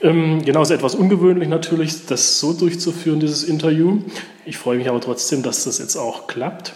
Ähm, 0.00 0.44
genau, 0.44 0.62
ist 0.62 0.70
etwas 0.70 0.94
ungewöhnlich 0.94 1.48
natürlich, 1.48 2.06
das 2.06 2.38
so 2.38 2.52
durchzuführen, 2.52 3.18
dieses 3.18 3.42
Interview. 3.42 3.98
Ich 4.46 4.58
freue 4.58 4.78
mich 4.78 4.88
aber 4.88 5.00
trotzdem, 5.00 5.42
dass 5.42 5.64
das 5.64 5.80
jetzt 5.80 5.96
auch 5.96 6.28
klappt. 6.28 6.74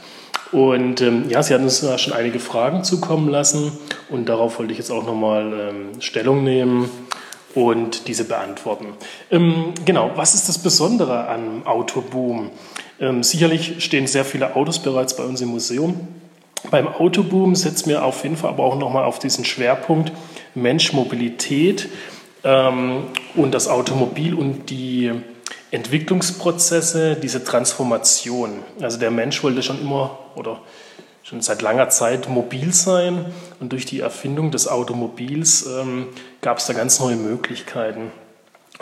Und 0.50 1.00
ähm, 1.02 1.26
ja, 1.28 1.40
Sie 1.44 1.54
hatten 1.54 1.62
uns 1.62 1.82
ja 1.82 1.96
schon 1.98 2.14
einige 2.14 2.40
Fragen 2.40 2.82
zukommen 2.82 3.28
lassen 3.28 3.70
und 4.10 4.28
darauf 4.28 4.58
wollte 4.58 4.72
ich 4.72 4.78
jetzt 4.78 4.90
auch 4.90 5.06
nochmal 5.06 5.52
ähm, 5.52 6.00
Stellung 6.00 6.42
nehmen 6.42 6.90
und 7.54 8.08
diese 8.08 8.24
beantworten. 8.24 8.86
Ähm, 9.30 9.66
genau, 9.84 10.10
was 10.16 10.34
ist 10.34 10.48
das 10.48 10.58
Besondere 10.58 11.28
am 11.28 11.64
Autoboom? 11.64 12.50
Ähm, 12.98 13.22
sicherlich 13.22 13.84
stehen 13.84 14.08
sehr 14.08 14.24
viele 14.24 14.56
Autos 14.56 14.80
bereits 14.80 15.14
bei 15.14 15.22
uns 15.22 15.40
im 15.40 15.50
Museum. 15.50 16.08
Beim 16.70 16.88
Autoboom 16.88 17.54
setzen 17.54 17.90
wir 17.90 18.04
auf 18.04 18.22
jeden 18.22 18.36
Fall 18.36 18.50
aber 18.50 18.64
auch 18.64 18.78
nochmal 18.78 19.04
auf 19.04 19.18
diesen 19.18 19.44
Schwerpunkt 19.44 20.12
Mensch-Mobilität 20.54 21.88
ähm, 22.42 23.04
und 23.34 23.52
das 23.52 23.68
Automobil 23.68 24.34
und 24.34 24.70
die 24.70 25.12
Entwicklungsprozesse, 25.70 27.16
diese 27.16 27.44
Transformation. 27.44 28.60
Also 28.80 28.98
der 28.98 29.10
Mensch 29.10 29.42
wollte 29.42 29.62
schon 29.62 29.80
immer 29.80 30.18
oder 30.36 30.60
schon 31.22 31.40
seit 31.40 31.62
langer 31.62 31.88
Zeit 31.88 32.28
mobil 32.28 32.72
sein 32.72 33.26
und 33.58 33.72
durch 33.72 33.86
die 33.86 34.00
Erfindung 34.00 34.50
des 34.50 34.68
Automobils 34.68 35.66
ähm, 35.66 36.08
gab 36.42 36.58
es 36.58 36.66
da 36.66 36.74
ganz 36.74 37.00
neue 37.00 37.16
Möglichkeiten. 37.16 38.12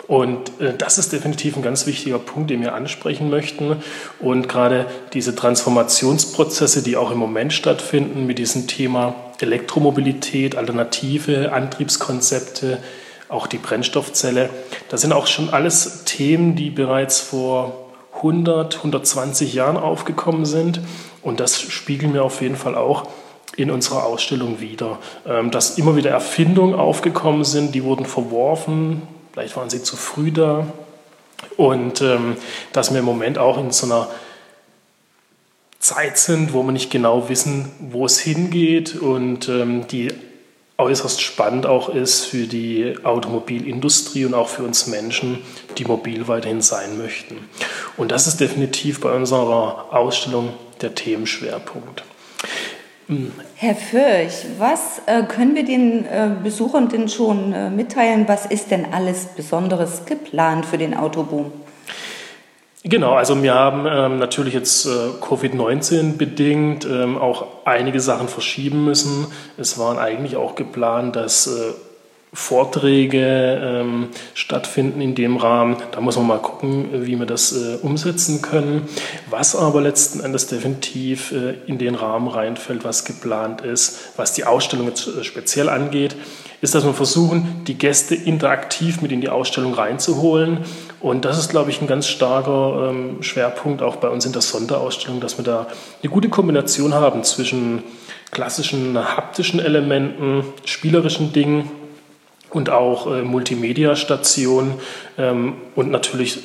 Und 0.07 0.59
äh, 0.59 0.73
das 0.77 0.97
ist 0.97 1.13
definitiv 1.13 1.55
ein 1.55 1.61
ganz 1.61 1.85
wichtiger 1.87 2.19
Punkt, 2.19 2.49
den 2.49 2.61
wir 2.61 2.75
ansprechen 2.75 3.29
möchten. 3.29 3.77
Und 4.19 4.49
gerade 4.49 4.85
diese 5.13 5.35
Transformationsprozesse, 5.35 6.83
die 6.83 6.97
auch 6.97 7.11
im 7.11 7.17
Moment 7.17 7.53
stattfinden 7.53 8.25
mit 8.25 8.37
diesem 8.37 8.67
Thema 8.67 9.15
Elektromobilität, 9.39 10.55
alternative 10.55 11.51
Antriebskonzepte, 11.53 12.79
auch 13.29 13.47
die 13.47 13.57
Brennstoffzelle, 13.57 14.49
das 14.89 15.01
sind 15.01 15.13
auch 15.13 15.27
schon 15.27 15.49
alles 15.49 16.03
Themen, 16.03 16.55
die 16.55 16.69
bereits 16.69 17.19
vor 17.19 17.89
100, 18.15 18.77
120 18.77 19.53
Jahren 19.53 19.77
aufgekommen 19.77 20.45
sind. 20.45 20.81
Und 21.21 21.39
das 21.39 21.59
spiegeln 21.61 22.13
wir 22.13 22.23
auf 22.23 22.41
jeden 22.41 22.57
Fall 22.57 22.75
auch 22.75 23.07
in 23.55 23.71
unserer 23.71 24.03
Ausstellung 24.05 24.59
wieder. 24.59 24.99
Ähm, 25.25 25.51
dass 25.51 25.77
immer 25.77 25.95
wieder 25.95 26.11
Erfindungen 26.11 26.75
aufgekommen 26.75 27.43
sind, 27.43 27.73
die 27.73 27.83
wurden 27.83 28.05
verworfen, 28.05 29.03
vielleicht 29.33 29.57
waren 29.57 29.69
sie 29.69 29.83
zu 29.83 29.97
früh 29.97 30.31
da. 30.31 30.67
Und 31.57 32.01
ähm, 32.01 32.37
dass 32.71 32.91
wir 32.91 32.99
im 32.99 33.05
Moment 33.05 33.37
auch 33.37 33.57
in 33.57 33.71
so 33.71 33.87
einer 33.87 34.07
Zeit 35.79 36.17
sind, 36.17 36.53
wo 36.53 36.63
wir 36.63 36.71
nicht 36.71 36.91
genau 36.91 37.27
wissen, 37.27 37.69
wo 37.79 38.05
es 38.05 38.19
hingeht 38.19 38.95
und 38.95 39.49
ähm, 39.49 39.85
die 39.87 40.13
äußerst 40.77 41.21
spannend 41.21 41.65
auch 41.65 41.89
ist 41.89 42.25
für 42.25 42.47
die 42.47 42.95
Automobilindustrie 43.03 44.25
und 44.25 44.33
auch 44.33 44.47
für 44.47 44.63
uns 44.63 44.87
Menschen, 44.87 45.39
die 45.77 45.85
mobil 45.85 46.27
weiterhin 46.27 46.61
sein 46.61 46.97
möchten. 46.97 47.37
Und 47.97 48.11
das 48.11 48.27
ist 48.27 48.39
definitiv 48.39 49.01
bei 49.01 49.11
unserer 49.11 49.93
Ausstellung 49.93 50.53
der 50.81 50.95
Themenschwerpunkt. 50.95 52.03
Herr 53.55 53.75
Fürch, 53.75 54.45
was 54.57 55.01
äh, 55.05 55.23
können 55.23 55.55
wir 55.55 55.65
den 55.65 56.05
äh, 56.05 56.31
Besuchern 56.41 56.89
denn 56.89 57.09
schon 57.09 57.51
äh, 57.53 57.69
mitteilen? 57.69 58.27
Was 58.27 58.45
ist 58.45 58.71
denn 58.71 58.87
alles 58.93 59.25
Besonderes 59.35 60.05
geplant 60.05 60.65
für 60.65 60.77
den 60.77 60.95
Autoboom? 60.95 61.51
Genau, 62.85 63.13
also 63.13 63.41
wir 63.41 63.53
haben 63.53 63.85
ähm, 63.89 64.19
natürlich 64.19 64.53
jetzt 64.53 64.85
äh, 64.85 64.89
Covid-19 64.89 66.17
bedingt 66.17 66.85
ähm, 66.85 67.17
auch 67.17 67.45
einige 67.63 68.01
Sachen 68.01 68.27
verschieben 68.27 68.83
müssen. 68.83 69.27
Es 69.57 69.79
waren 69.79 69.97
eigentlich 69.97 70.35
auch 70.35 70.55
geplant, 70.55 71.15
dass 71.15 71.47
äh, 71.47 71.73
Vorträge 72.33 73.61
ähm, 73.63 74.07
stattfinden 74.33 75.01
in 75.01 75.13
dem 75.13 75.37
Rahmen. 75.37 75.77
Da 75.91 76.01
muss 76.01 76.17
man 76.17 76.25
mal 76.25 76.39
gucken, 76.39 77.05
wie 77.05 77.17
wir 77.19 77.27
das 77.27 77.53
äh, 77.53 77.77
umsetzen 77.81 78.41
können. 78.41 78.89
Was 79.29 79.55
aber 79.55 79.81
letzten 79.81 80.19
Endes 80.19 80.47
definitiv 80.47 81.31
äh, 81.31 81.53
in 81.67 81.77
den 81.77 81.93
Rahmen 81.93 82.27
reinfällt, 82.27 82.83
was 82.83 83.05
geplant 83.05 83.61
ist, 83.61 84.13
was 84.17 84.33
die 84.33 84.45
Ausstellung 84.45 84.87
jetzt, 84.87 85.07
äh, 85.07 85.23
speziell 85.23 85.69
angeht, 85.69 86.15
ist, 86.61 86.73
dass 86.73 86.83
wir 86.83 86.93
versuchen, 86.93 87.61
die 87.67 87.77
Gäste 87.77 88.15
interaktiv 88.15 89.01
mit 89.01 89.11
in 89.11 89.21
die 89.21 89.29
Ausstellung 89.29 89.75
reinzuholen. 89.75 90.59
Und 91.01 91.25
das 91.25 91.37
ist, 91.37 91.49
glaube 91.49 91.69
ich, 91.69 91.81
ein 91.81 91.87
ganz 91.87 92.07
starker 92.07 92.89
ähm, 92.89 93.21
Schwerpunkt 93.21 93.83
auch 93.83 93.97
bei 93.97 94.09
uns 94.09 94.25
in 94.25 94.31
der 94.31 94.41
Sonderausstellung, 94.41 95.19
dass 95.19 95.37
wir 95.37 95.43
da 95.43 95.67
eine 96.01 96.11
gute 96.11 96.29
Kombination 96.29 96.95
haben 96.95 97.23
zwischen 97.23 97.83
klassischen 98.31 98.97
haptischen 98.97 99.59
Elementen, 99.59 100.45
spielerischen 100.65 101.31
Dingen 101.33 101.69
und 102.55 102.69
auch 102.69 103.07
äh, 103.07 103.21
Multimedia-Stationen 103.21 104.73
ähm, 105.17 105.55
und 105.75 105.91
natürlich 105.91 106.39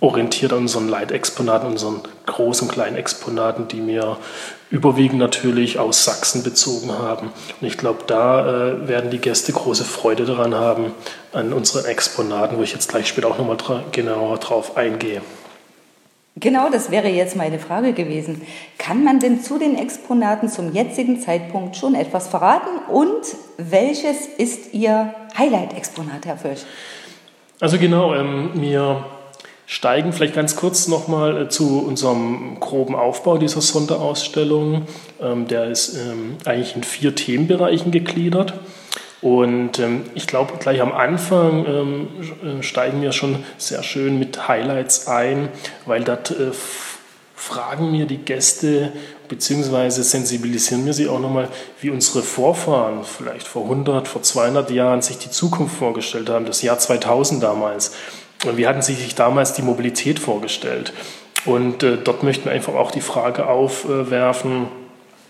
orientiert 0.00 0.52
an 0.52 0.60
unseren 0.60 0.88
Leitexponaten, 0.88 1.68
unseren 1.68 2.00
großen 2.26 2.68
kleinen 2.68 2.96
Exponaten, 2.96 3.68
die 3.68 3.80
mir 3.80 4.16
überwiegend 4.70 5.18
natürlich 5.18 5.78
aus 5.78 6.04
Sachsen 6.04 6.42
bezogen 6.42 6.92
haben. 6.92 7.30
Und 7.60 7.66
ich 7.66 7.76
glaube, 7.76 8.04
da 8.06 8.68
äh, 8.68 8.88
werden 8.88 9.10
die 9.10 9.18
Gäste 9.18 9.52
große 9.52 9.84
Freude 9.84 10.24
daran 10.24 10.54
haben, 10.54 10.92
an 11.32 11.52
unseren 11.52 11.84
Exponaten, 11.84 12.56
wo 12.56 12.62
ich 12.62 12.72
jetzt 12.72 12.88
gleich 12.88 13.08
später 13.08 13.28
auch 13.28 13.38
nochmal 13.38 13.56
dra 13.56 13.82
genauer 13.92 14.38
drauf 14.38 14.76
eingehe. 14.76 15.20
Genau, 16.36 16.70
das 16.70 16.90
wäre 16.90 17.08
jetzt 17.08 17.36
meine 17.36 17.58
Frage 17.58 17.92
gewesen. 17.92 18.42
Kann 18.78 19.02
man 19.04 19.18
denn 19.18 19.42
zu 19.42 19.58
den 19.58 19.76
Exponaten 19.76 20.48
zum 20.48 20.72
jetzigen 20.72 21.20
Zeitpunkt 21.20 21.76
schon 21.76 21.94
etwas 21.94 22.28
verraten? 22.28 22.68
Und 22.88 23.22
welches 23.58 24.26
ist 24.38 24.72
Ihr 24.72 25.12
Highlight-Exponat, 25.36 26.26
Herr 26.26 26.36
Fürch? 26.36 26.64
Also 27.60 27.78
genau, 27.78 28.14
ähm, 28.14 28.52
wir 28.54 29.04
steigen 29.66 30.12
vielleicht 30.12 30.34
ganz 30.34 30.56
kurz 30.56 30.88
nochmal 30.88 31.42
äh, 31.42 31.48
zu 31.48 31.80
unserem 31.80 32.58
groben 32.58 32.94
Aufbau 32.94 33.36
dieser 33.36 33.60
Sonderausstellung. 33.60 34.86
Ähm, 35.20 35.46
der 35.46 35.64
ist 35.66 35.96
ähm, 35.96 36.38
eigentlich 36.44 36.74
in 36.74 36.84
vier 36.84 37.14
Themenbereichen 37.14 37.92
gegliedert. 37.92 38.54
Und 39.22 39.78
ähm, 39.78 40.04
ich 40.14 40.26
glaube, 40.26 40.54
gleich 40.58 40.80
am 40.80 40.92
Anfang 40.92 41.66
ähm, 41.66 42.08
äh, 42.42 42.62
steigen 42.62 43.02
wir 43.02 43.12
schon 43.12 43.44
sehr 43.58 43.82
schön 43.82 44.18
mit 44.18 44.48
Highlights 44.48 45.08
ein, 45.08 45.50
weil 45.84 46.04
dort 46.04 46.30
äh, 46.30 46.52
fragen 47.34 47.90
mir 47.90 48.06
die 48.06 48.18
Gäste 48.18 48.92
beziehungsweise 49.28 50.02
sensibilisieren 50.02 50.84
wir 50.84 50.92
sie 50.92 51.08
auch 51.08 51.20
nochmal, 51.20 51.48
wie 51.80 51.90
unsere 51.90 52.22
Vorfahren 52.22 53.04
vielleicht 53.04 53.46
vor 53.46 53.62
100, 53.62 54.08
vor 54.08 54.22
200 54.22 54.70
Jahren 54.70 55.02
sich 55.02 55.18
die 55.18 55.30
Zukunft 55.30 55.76
vorgestellt 55.76 56.28
haben, 56.28 56.46
das 56.46 56.62
Jahr 56.62 56.78
2000 56.78 57.42
damals. 57.42 57.92
Und 58.44 58.56
wie 58.56 58.66
hatten 58.66 58.82
sie 58.82 58.94
sich 58.94 59.14
damals 59.14 59.52
die 59.52 59.62
Mobilität 59.62 60.18
vorgestellt? 60.18 60.92
Und 61.44 61.82
äh, 61.82 61.96
dort 61.96 62.22
möchten 62.22 62.46
wir 62.46 62.52
einfach 62.52 62.74
auch 62.74 62.90
die 62.90 63.00
Frage 63.00 63.46
aufwerfen, 63.46 64.68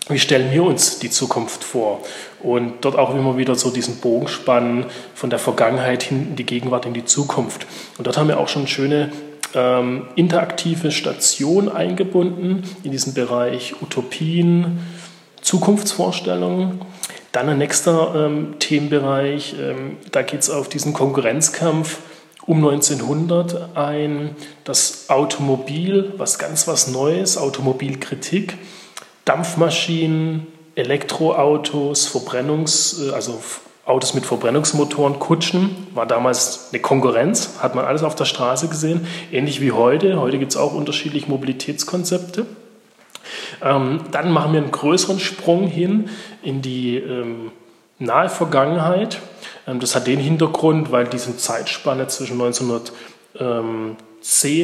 wie 0.09 0.19
stellen 0.19 0.51
wir 0.51 0.63
uns 0.63 0.99
die 0.99 1.09
Zukunft 1.09 1.63
vor? 1.63 2.01
Und 2.41 2.73
dort 2.81 2.97
auch 2.97 3.13
immer 3.13 3.37
wieder 3.37 3.55
so 3.55 3.69
diesen 3.69 3.97
Bogen 3.97 4.27
spannen 4.27 4.85
von 5.13 5.29
der 5.29 5.39
Vergangenheit 5.39 6.03
hin 6.03 6.29
in 6.29 6.35
die 6.35 6.45
Gegenwart, 6.45 6.85
in 6.85 6.93
die 6.93 7.05
Zukunft. 7.05 7.67
Und 7.97 8.07
dort 8.07 8.17
haben 8.17 8.27
wir 8.27 8.39
auch 8.39 8.47
schon 8.47 8.67
schöne 8.67 9.11
ähm, 9.53 10.07
interaktive 10.15 10.91
Stationen 10.91 11.69
eingebunden 11.69 12.63
in 12.83 12.91
diesen 12.91 13.13
Bereich 13.13 13.75
Utopien, 13.81 14.79
Zukunftsvorstellungen. 15.41 16.81
Dann 17.31 17.49
ein 17.49 17.57
nächster 17.59 18.13
ähm, 18.15 18.55
Themenbereich, 18.59 19.55
ähm, 19.59 19.97
da 20.11 20.21
geht 20.21 20.41
es 20.41 20.49
auf 20.49 20.67
diesen 20.67 20.93
Konkurrenzkampf 20.93 21.99
um 22.45 22.57
1900 22.57 23.77
ein, 23.77 24.35
das 24.63 25.09
Automobil, 25.09 26.13
was 26.17 26.39
ganz 26.39 26.67
was 26.67 26.87
Neues, 26.87 27.37
Automobilkritik, 27.37 28.57
Dampfmaschinen, 29.31 30.45
Elektroautos, 30.75 32.05
Verbrennungs, 32.05 33.01
äh, 33.01 33.11
also 33.11 33.41
Autos 33.85 34.13
mit 34.13 34.25
Verbrennungsmotoren, 34.25 35.19
Kutschen, 35.19 35.87
war 35.93 36.05
damals 36.05 36.67
eine 36.71 36.81
Konkurrenz, 36.81 37.59
hat 37.61 37.73
man 37.73 37.85
alles 37.85 38.03
auf 38.03 38.15
der 38.15 38.25
Straße 38.25 38.67
gesehen, 38.67 39.07
ähnlich 39.31 39.61
wie 39.61 39.71
heute. 39.71 40.19
Heute 40.19 40.37
gibt 40.37 40.51
es 40.51 40.57
auch 40.57 40.73
unterschiedliche 40.73 41.29
Mobilitätskonzepte. 41.29 42.45
Ähm, 43.63 44.01
dann 44.11 44.31
machen 44.31 44.51
wir 44.51 44.61
einen 44.61 44.71
größeren 44.71 45.21
Sprung 45.21 45.67
hin 45.67 46.09
in 46.43 46.61
die 46.61 46.97
ähm, 46.97 47.51
nahe 47.99 48.27
Vergangenheit. 48.27 49.21
Ähm, 49.65 49.79
das 49.79 49.95
hat 49.95 50.07
den 50.07 50.19
Hintergrund, 50.19 50.91
weil 50.91 51.07
diese 51.07 51.37
Zeitspanne 51.37 52.07
zwischen 52.07 52.33
1910, 52.33 53.95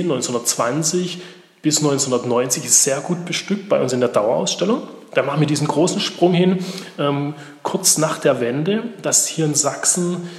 1920 0.04 1.22
bis 1.68 1.80
1990 1.80 2.64
ist 2.64 2.86
sehr 2.86 3.02
gut 3.02 3.26
bestückt 3.26 3.68
bei 3.68 3.82
uns 3.82 3.92
in 3.92 4.00
der 4.00 4.08
Dauerausstellung. 4.08 4.84
Da 5.14 5.22
machen 5.22 5.42
wir 5.42 5.48
diesen 5.48 5.68
großen 5.68 6.00
Sprung 6.00 6.34
hin, 6.34 6.60
ähm, 6.98 7.34
kurz 7.62 7.98
nach 7.98 8.20
der 8.20 8.40
Wende, 8.40 8.84
dass 9.02 9.28
hier 9.28 9.44
in 9.44 9.54
Sachsen 9.54 10.30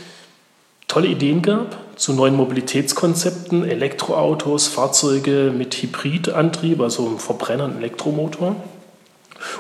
tolle 0.87 1.09
Ideen 1.09 1.43
gab 1.43 1.77
zu 1.97 2.15
neuen 2.15 2.35
Mobilitätskonzepten, 2.35 3.69
Elektroautos, 3.69 4.69
Fahrzeuge 4.69 5.53
mit 5.55 5.75
Hybridantrieb, 5.75 6.81
also 6.81 7.07
einem 7.07 7.19
Verbrenner, 7.19 7.65
einem 7.65 7.77
Elektromotor. 7.77 8.57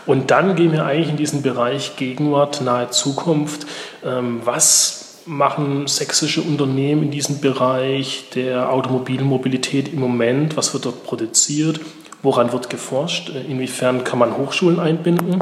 Und 0.07 0.31
dann 0.31 0.57
gehen 0.57 0.73
wir 0.73 0.87
eigentlich 0.87 1.11
in 1.11 1.19
diesen 1.19 1.43
Bereich 1.43 1.97
Gegenwart, 1.97 2.63
nahe 2.63 2.89
Zukunft. 2.89 3.67
Ähm, 4.03 4.41
was 4.43 5.08
machen 5.29 5.87
sächsische 5.87 6.43
Unternehmen 6.43 7.05
in 7.05 7.11
diesem 7.11 7.41
Bereich 7.41 8.31
der 8.35 8.73
Automobilmobilität 8.73 9.93
im 9.93 10.01
Moment? 10.01 10.57
Was 10.57 10.73
wird 10.73 10.87
dort 10.87 11.05
produziert? 11.05 11.81
Woran 12.23 12.53
wird 12.53 12.71
geforscht? 12.71 13.29
Inwiefern 13.29 14.05
kann 14.05 14.19
man 14.19 14.37
Hochschulen 14.37 14.81
einbinden? 14.81 15.41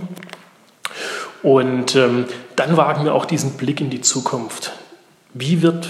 Und 1.43 1.97
ähm, 1.97 2.27
dann 2.57 2.77
wagen 2.77 3.05
wir 3.05 3.15
auch 3.15 3.25
diesen 3.25 3.53
Blick 3.53 3.81
in 3.81 3.91
die 3.91 4.01
Zukunft. 4.01 4.73
Wie 5.33 5.63
wird 5.63 5.89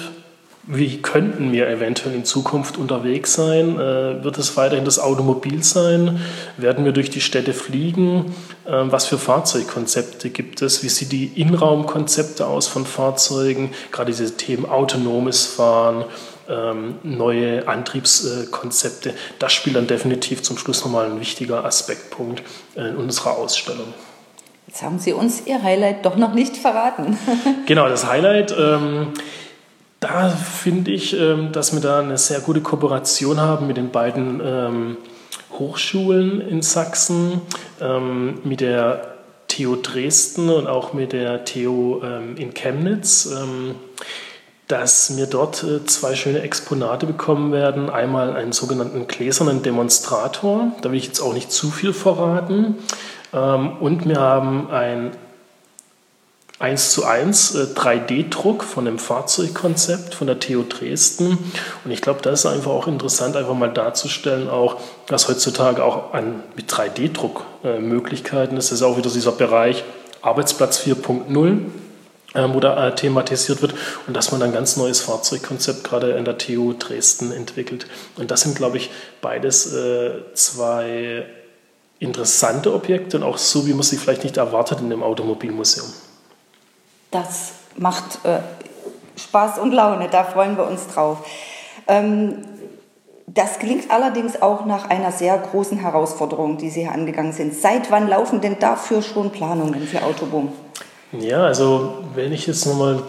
wie 0.67 1.01
könnten 1.01 1.53
wir 1.53 1.69
eventuell 1.69 2.15
in 2.15 2.25
Zukunft 2.25 2.77
unterwegs 2.77 3.35
sein? 3.35 3.79
Äh, 3.79 4.25
wird 4.25 4.37
es 4.37 4.57
weiterhin 4.57 4.85
das 4.85 4.99
Automobil 4.99 5.63
sein? 5.63 6.21
Werden 6.57 6.85
wir 6.85 6.93
durch 6.93 7.09
die 7.09 7.21
Städte 7.21 7.53
fliegen? 7.53 8.35
Äh, 8.65 8.73
was 8.87 9.07
für 9.07 9.17
Fahrzeugkonzepte 9.17 10.31
gibt 10.31 10.63
es? 10.63 10.83
Wie 10.83 10.89
sieht 10.89 11.13
die 11.13 11.27
Innenraumkonzepte 11.41 12.47
aus 12.47 12.67
von 12.67 12.85
Fahrzeugen? 12.85 13.71
Gerade 13.93 14.11
diese 14.11 14.37
Themen 14.37 14.67
autonomes 14.67 15.47
Fahren, 15.47 16.05
ähm, 16.49 16.97
neue 17.05 17.69
Antriebskonzepte. 17.69 19.15
Das 19.39 19.53
spielt 19.53 19.77
dann 19.77 19.87
definitiv 19.87 20.43
zum 20.43 20.59
Schluss 20.59 20.85
nochmal 20.85 21.07
ein 21.07 21.21
wichtiger 21.21 21.65
Aspektpunkt 21.65 22.43
in 22.75 22.97
unserer 22.97 23.39
Ausstellung. 23.39 23.95
Jetzt 24.67 24.83
haben 24.83 24.99
Sie 24.99 25.13
uns 25.13 25.47
Ihr 25.47 25.63
Highlight 25.63 26.05
doch 26.05 26.17
noch 26.17 26.35
nicht 26.35 26.57
verraten. 26.57 27.17
genau, 27.67 27.89
das 27.89 28.07
Highlight. 28.07 28.55
Ähm, 28.59 29.13
da 30.07 30.29
finde 30.29 30.93
ich, 30.93 31.19
ähm, 31.19 31.53
dass 31.53 31.73
wir 31.73 31.81
da 31.81 32.01
eine 32.01 32.19
sehr 32.19 32.41
gute 32.41 32.61
Kooperation 32.61 33.41
haben 33.41 33.67
mit 33.67 33.77
den 33.77 33.91
beiden 33.91 34.41
ähm, 34.45 34.97
Hochschulen 35.59 36.41
in 36.41 36.63
Sachsen, 36.63 37.41
ähm, 37.81 38.39
mit 38.45 38.61
der 38.61 39.15
TU 39.49 39.77
Dresden 39.77 40.51
und 40.51 40.67
auch 40.67 40.93
mit 40.93 41.13
der 41.13 41.45
TU 41.45 42.01
in 42.35 42.53
Chemnitz, 42.53 43.31
dass 44.67 45.17
wir 45.17 45.27
dort 45.27 45.63
äh, 45.63 45.85
zwei 45.85 46.17
schöne 46.17 46.41
Exponate 46.41 47.07
bekommen 47.07 47.53
werden. 47.53 47.89
Einmal 47.89 48.35
einen 48.35 48.51
sogenannten 48.51 49.07
gläsernen 49.07 49.63
Demonstrator, 49.63 50.73
da 50.83 50.91
will 50.91 50.99
ich 50.99 51.07
jetzt 51.07 51.21
auch 51.21 51.33
nicht 51.33 51.53
zu 51.53 51.71
viel 51.71 51.93
verraten. 51.93 52.75
Und 53.31 54.09
wir 54.09 54.19
haben 54.19 54.69
ein 54.71 55.13
1 56.59 56.93
zu 56.93 57.05
1 57.05 57.55
äh, 57.55 57.59
3D-Druck 57.75 58.65
von 58.65 58.87
einem 58.87 58.99
Fahrzeugkonzept 58.99 60.15
von 60.15 60.27
der 60.27 60.41
TU 60.41 60.63
Dresden. 60.63 61.39
Und 61.85 61.91
ich 61.91 62.01
glaube, 62.01 62.23
da 62.23 62.31
ist 62.31 62.47
einfach 62.47 62.71
auch 62.71 62.87
interessant, 62.87 63.37
einfach 63.37 63.55
mal 63.55 63.73
darzustellen, 63.73 64.49
auch, 64.49 64.81
dass 65.07 65.29
heutzutage 65.29 65.85
auch 65.85 66.15
an, 66.15 66.43
mit 66.55 66.71
3D-Druck 66.73 67.45
äh, 67.63 67.79
Möglichkeiten 67.79 68.57
ist. 68.57 68.71
Das 68.71 68.81
ist 68.81 68.83
auch 68.83 68.97
wieder 68.97 69.11
dieser 69.11 69.33
Bereich 69.33 69.85
Arbeitsplatz 70.23 70.81
4.0 70.81 71.59
äh, 72.35 72.49
wo 72.53 72.61
da 72.61 72.89
äh, 72.89 72.95
thematisiert 72.95 73.61
wird 73.61 73.75
und 74.07 74.17
dass 74.17 74.33
man 74.33 74.43
ein 74.43 74.53
ganz 74.53 74.77
neues 74.77 75.01
Fahrzeugkonzept 75.01 75.85
gerade 75.85 76.13
in 76.13 76.25
der 76.25 76.39
TU 76.39 76.73
Dresden 76.73 77.33
entwickelt. 77.33 77.87
Und 78.17 78.31
das 78.31 78.41
sind, 78.41 78.57
glaube 78.57 78.79
ich, 78.79 78.91
beides 79.21 79.75
äh, 79.75 80.11
zwei 80.33 81.27
interessante 81.99 82.73
Objekte 82.75 83.19
und 83.19 83.23
auch 83.23 83.39
so, 83.39 83.67
wie 83.67 83.75
man 83.75 83.83
sie 83.83 83.97
vielleicht 83.97 84.25
nicht 84.25 84.39
erwartet 84.39 84.81
in 84.81 84.91
dem 84.91 85.03
Automobilmuseum 85.03 85.87
das 87.11 87.53
macht 87.77 88.25
äh, 88.25 88.39
Spaß 89.19 89.59
und 89.59 89.73
Laune, 89.73 90.09
da 90.11 90.25
freuen 90.25 90.57
wir 90.57 90.67
uns 90.67 90.87
drauf. 90.89 91.27
Ähm, 91.87 92.39
das 93.27 93.59
klingt 93.59 93.91
allerdings 93.91 94.41
auch 94.41 94.65
nach 94.65 94.89
einer 94.89 95.13
sehr 95.13 95.37
großen 95.37 95.79
Herausforderung, 95.79 96.59
die 96.59 96.71
Sie 96.71 96.81
hier 96.83 96.93
angegangen 96.93 97.33
sind. 97.33 97.55
Seit 97.55 97.91
wann 97.91 98.09
laufen 98.09 98.41
denn 98.41 98.59
dafür 98.59 99.03
schon 99.03 99.31
Planungen 99.31 99.87
für 99.87 100.03
Autoboom? 100.03 100.53
Ja, 101.13 101.45
also 101.45 102.05
wenn 102.15 102.33
ich 102.33 102.47
jetzt 102.47 102.67
nochmal 102.67 103.03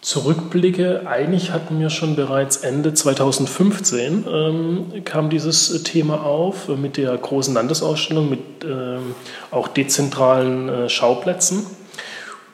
zurückblicke, 0.00 1.06
eigentlich 1.06 1.52
hatten 1.52 1.80
wir 1.80 1.88
schon 1.88 2.14
bereits 2.14 2.58
Ende 2.58 2.92
2015 2.92 4.26
ähm, 4.30 5.04
kam 5.04 5.30
dieses 5.30 5.82
Thema 5.82 6.24
auf 6.24 6.68
mit 6.68 6.98
der 6.98 7.16
großen 7.16 7.54
Landesausstellung, 7.54 8.28
mit 8.28 8.40
ähm, 8.64 9.14
auch 9.50 9.68
dezentralen 9.68 10.68
äh, 10.68 10.88
Schauplätzen. 10.90 11.64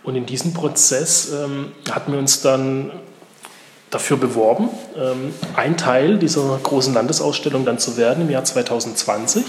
Und 0.02 0.16
in 0.16 0.26
diesem 0.26 0.54
Prozess 0.54 1.30
ähm, 1.32 1.72
hatten 1.90 2.12
wir 2.12 2.18
uns 2.18 2.40
dann 2.40 2.90
dafür 3.90 4.16
beworben, 4.16 4.68
ähm, 4.96 5.34
ein 5.56 5.76
Teil 5.76 6.18
dieser 6.18 6.58
großen 6.62 6.94
Landesausstellung 6.94 7.64
dann 7.64 7.78
zu 7.78 7.96
werden 7.96 8.22
im 8.22 8.30
Jahr 8.30 8.44
2020. 8.44 9.44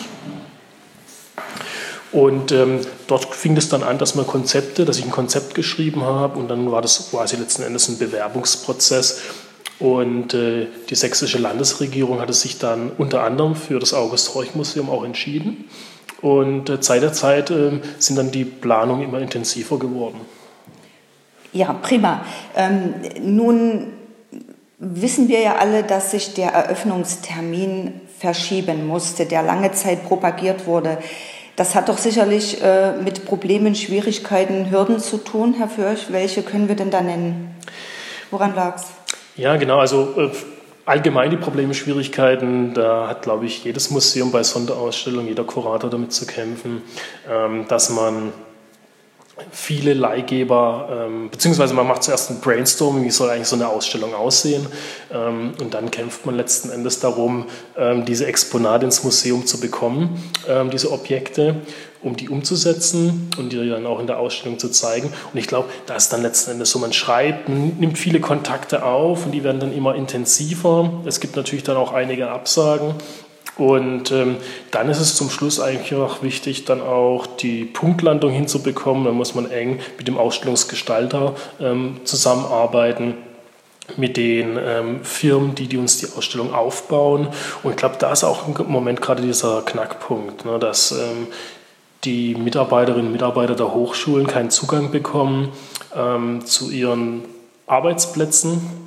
Und 2.11 2.51
ähm, 2.51 2.81
dort 3.07 3.33
fing 3.33 3.55
es 3.55 3.69
dann 3.69 3.83
an, 3.83 3.97
dass 3.97 4.15
man 4.15 4.27
Konzepte, 4.27 4.83
dass 4.83 4.97
ich 4.97 5.05
ein 5.05 5.11
Konzept 5.11 5.55
geschrieben 5.55 6.03
habe 6.03 6.37
und 6.39 6.49
dann 6.49 6.69
war 6.69 6.81
das 6.81 7.09
quasi 7.09 7.37
letzten 7.37 7.63
Endes 7.63 7.87
ein 7.87 7.97
Bewerbungsprozess. 7.99 9.21
Und 9.79 10.33
äh, 10.33 10.67
die 10.89 10.95
sächsische 10.95 11.37
Landesregierung 11.37 12.19
hatte 12.19 12.33
sich 12.33 12.59
dann 12.59 12.91
unter 12.97 13.23
anderem 13.23 13.55
für 13.55 13.79
das 13.79 13.93
August-Horch-Museum 13.93 14.89
auch 14.89 15.03
entschieden. 15.03 15.65
Und 16.21 16.69
äh, 16.69 16.81
Zeit 16.81 17.01
der 17.01 17.13
Zeit 17.13 17.49
äh, 17.49 17.79
sind 17.97 18.17
dann 18.17 18.31
die 18.31 18.45
Planungen 18.45 19.07
immer 19.07 19.19
intensiver 19.19 19.79
geworden. 19.79 20.19
Ja, 21.53 21.73
prima. 21.73 22.25
Ähm, 22.55 22.93
nun 23.21 23.93
wissen 24.77 25.27
wir 25.27 25.41
ja 25.41 25.55
alle, 25.57 25.83
dass 25.83 26.11
sich 26.11 26.33
der 26.33 26.51
Eröffnungstermin 26.51 28.01
verschieben 28.17 28.87
musste, 28.87 29.25
der 29.25 29.43
lange 29.43 29.71
Zeit 29.71 30.05
propagiert 30.07 30.65
wurde. 30.65 30.97
Das 31.55 31.75
hat 31.75 31.89
doch 31.89 31.97
sicherlich 31.97 32.63
äh, 32.63 32.93
mit 32.93 33.25
Problemen, 33.25 33.75
Schwierigkeiten, 33.75 34.71
Hürden 34.71 34.99
zu 34.99 35.17
tun, 35.17 35.53
Herr 35.57 35.67
Fürch. 35.67 36.11
Welche 36.11 36.41
können 36.41 36.67
wir 36.67 36.75
denn 36.75 36.89
da 36.89 37.01
nennen? 37.01 37.53
Woran 38.31 38.55
lag 38.55 38.77
es? 38.77 38.85
Ja, 39.35 39.57
genau. 39.57 39.79
Also 39.79 40.13
äh, 40.17 40.29
allgemein 40.85 41.29
die 41.29 41.37
Probleme, 41.37 41.73
Schwierigkeiten, 41.73 42.73
da 42.73 43.07
hat, 43.07 43.23
glaube 43.23 43.45
ich, 43.45 43.63
jedes 43.63 43.91
Museum 43.91 44.31
bei 44.31 44.43
Sonderausstellungen, 44.43 45.27
jeder 45.27 45.43
Kurator 45.43 45.89
damit 45.89 46.13
zu 46.13 46.25
kämpfen, 46.25 46.81
ähm, 47.29 47.65
dass 47.67 47.89
man 47.89 48.31
viele 49.51 49.93
Leihgeber, 49.93 51.07
ähm, 51.07 51.29
beziehungsweise 51.29 51.73
man 51.73 51.87
macht 51.87 52.03
zuerst 52.03 52.29
ein 52.29 52.41
Brainstorming, 52.41 53.03
wie 53.03 53.11
soll 53.11 53.29
eigentlich 53.29 53.47
so 53.47 53.55
eine 53.55 53.67
Ausstellung 53.67 54.13
aussehen 54.13 54.65
ähm, 55.13 55.53
und 55.59 55.73
dann 55.73 55.89
kämpft 55.89 56.25
man 56.25 56.35
letzten 56.35 56.69
Endes 56.69 56.99
darum, 56.99 57.45
ähm, 57.77 58.05
diese 58.05 58.25
Exponate 58.25 58.85
ins 58.85 59.03
Museum 59.03 59.45
zu 59.45 59.59
bekommen, 59.59 60.21
ähm, 60.47 60.69
diese 60.69 60.91
Objekte, 60.91 61.55
um 62.01 62.15
die 62.15 62.29
umzusetzen 62.29 63.29
und 63.37 63.51
die 63.51 63.69
dann 63.69 63.85
auch 63.85 63.99
in 63.99 64.07
der 64.07 64.19
Ausstellung 64.19 64.57
zu 64.57 64.69
zeigen. 64.69 65.13
Und 65.31 65.39
ich 65.39 65.47
glaube, 65.47 65.69
da 65.85 65.95
ist 65.95 66.09
dann 66.09 66.23
letzten 66.23 66.51
Endes 66.51 66.71
so, 66.71 66.79
man 66.79 66.93
schreibt, 66.93 67.47
nimmt 67.47 67.97
viele 67.97 68.19
Kontakte 68.19 68.83
auf 68.83 69.25
und 69.25 69.31
die 69.33 69.43
werden 69.43 69.59
dann 69.59 69.73
immer 69.73 69.95
intensiver. 69.95 71.01
Es 71.05 71.19
gibt 71.19 71.35
natürlich 71.35 71.63
dann 71.63 71.77
auch 71.77 71.93
einige 71.93 72.29
Absagen 72.29 72.95
und 73.57 74.11
ähm, 74.11 74.37
dann 74.71 74.89
ist 74.89 74.99
es 74.99 75.15
zum 75.15 75.29
Schluss 75.29 75.59
eigentlich 75.59 75.93
auch 75.95 76.23
wichtig, 76.23 76.65
dann 76.65 76.81
auch 76.81 77.27
die 77.27 77.65
Punktlandung 77.65 78.31
hinzubekommen. 78.31 79.05
Da 79.05 79.11
muss 79.11 79.35
man 79.35 79.51
eng 79.51 79.79
mit 79.97 80.07
dem 80.07 80.17
Ausstellungsgestalter 80.17 81.35
ähm, 81.59 81.97
zusammenarbeiten 82.03 83.15
mit 83.97 84.15
den 84.15 84.57
ähm, 84.57 85.03
Firmen, 85.03 85.53
die, 85.53 85.67
die 85.67 85.77
uns 85.77 85.97
die 85.97 86.07
Ausstellung 86.15 86.53
aufbauen. 86.53 87.27
Und 87.61 87.71
ich 87.71 87.77
glaube, 87.77 87.95
da 87.99 88.13
ist 88.13 88.23
auch 88.23 88.47
im 88.47 88.71
Moment 88.71 89.01
gerade 89.01 89.21
dieser 89.21 89.63
Knackpunkt, 89.63 90.45
ne, 90.45 90.57
dass 90.57 90.91
ähm, 90.91 91.27
die 92.03 92.35
Mitarbeiterinnen 92.35 93.07
und 93.07 93.11
Mitarbeiter 93.11 93.55
der 93.55 93.73
Hochschulen 93.73 94.27
keinen 94.27 94.49
Zugang 94.49 94.91
bekommen 94.91 95.49
ähm, 95.95 96.45
zu 96.45 96.71
ihren 96.71 97.25
Arbeitsplätzen 97.67 98.80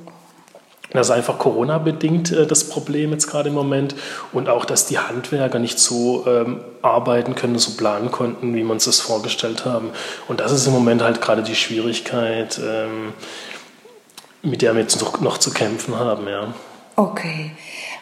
das 0.91 1.07
ist 1.07 1.11
einfach 1.11 1.37
Corona-bedingt 1.37 2.31
äh, 2.31 2.45
das 2.47 2.69
Problem 2.69 3.11
jetzt 3.11 3.27
gerade 3.27 3.49
im 3.49 3.55
Moment 3.55 3.95
und 4.33 4.49
auch, 4.49 4.65
dass 4.65 4.85
die 4.85 4.99
Handwerker 4.99 5.59
nicht 5.59 5.79
so 5.79 6.25
ähm, 6.27 6.61
arbeiten 6.81 7.35
können, 7.35 7.57
so 7.57 7.75
planen 7.77 8.11
konnten, 8.11 8.55
wie 8.55 8.63
man 8.63 8.77
es 8.77 8.85
sich 8.85 9.01
vorgestellt 9.01 9.65
haben. 9.65 9.89
Und 10.27 10.39
das 10.39 10.51
ist 10.51 10.67
im 10.67 10.73
Moment 10.73 11.01
halt 11.01 11.21
gerade 11.21 11.43
die 11.43 11.55
Schwierigkeit, 11.55 12.59
ähm, 12.63 13.13
mit 14.41 14.61
der 14.61 14.73
wir 14.75 14.81
jetzt 14.81 15.01
noch, 15.01 15.19
noch 15.21 15.37
zu 15.37 15.51
kämpfen 15.51 15.97
haben. 15.97 16.27
Ja. 16.27 16.53
Okay. 16.95 17.51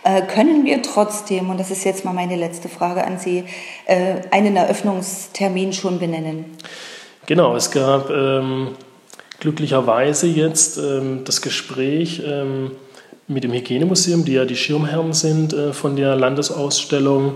Äh, 0.04 0.24
können 0.24 0.65
wir 0.65 0.82
trotzdem, 0.84 1.50
und 1.50 1.60
das 1.60 1.72
ist 1.72 1.86
jetzt 1.86 2.04
mal 2.04 2.13
meine 2.13 2.36
letzte 2.36 2.67
Frage 2.67 3.06
an 3.06 3.17
Sie, 3.17 3.46
äh, 3.86 4.15
einen 4.32 4.58
Eröffnungstermin 4.58 5.72
schon 5.72 5.98
benennen? 5.98 6.58
Genau, 7.26 7.56
es 7.56 7.72
gab 7.72 8.10
ähm, 8.10 8.76
glücklicherweise 9.43 10.27
jetzt 10.27 10.77
ähm, 10.77 11.25
das 11.25 11.41
Gespräch 11.41 12.21
ähm, 12.25 12.71
mit 13.27 13.43
dem 13.43 13.51
Hygienemuseum, 13.51 14.23
die 14.23 14.34
ja 14.34 14.45
die 14.45 14.56
Schirmherren 14.56 15.12
sind 15.12 15.51
äh, 15.53 15.73
von 15.73 15.97
der 15.97 16.15
Landesausstellung. 16.15 17.36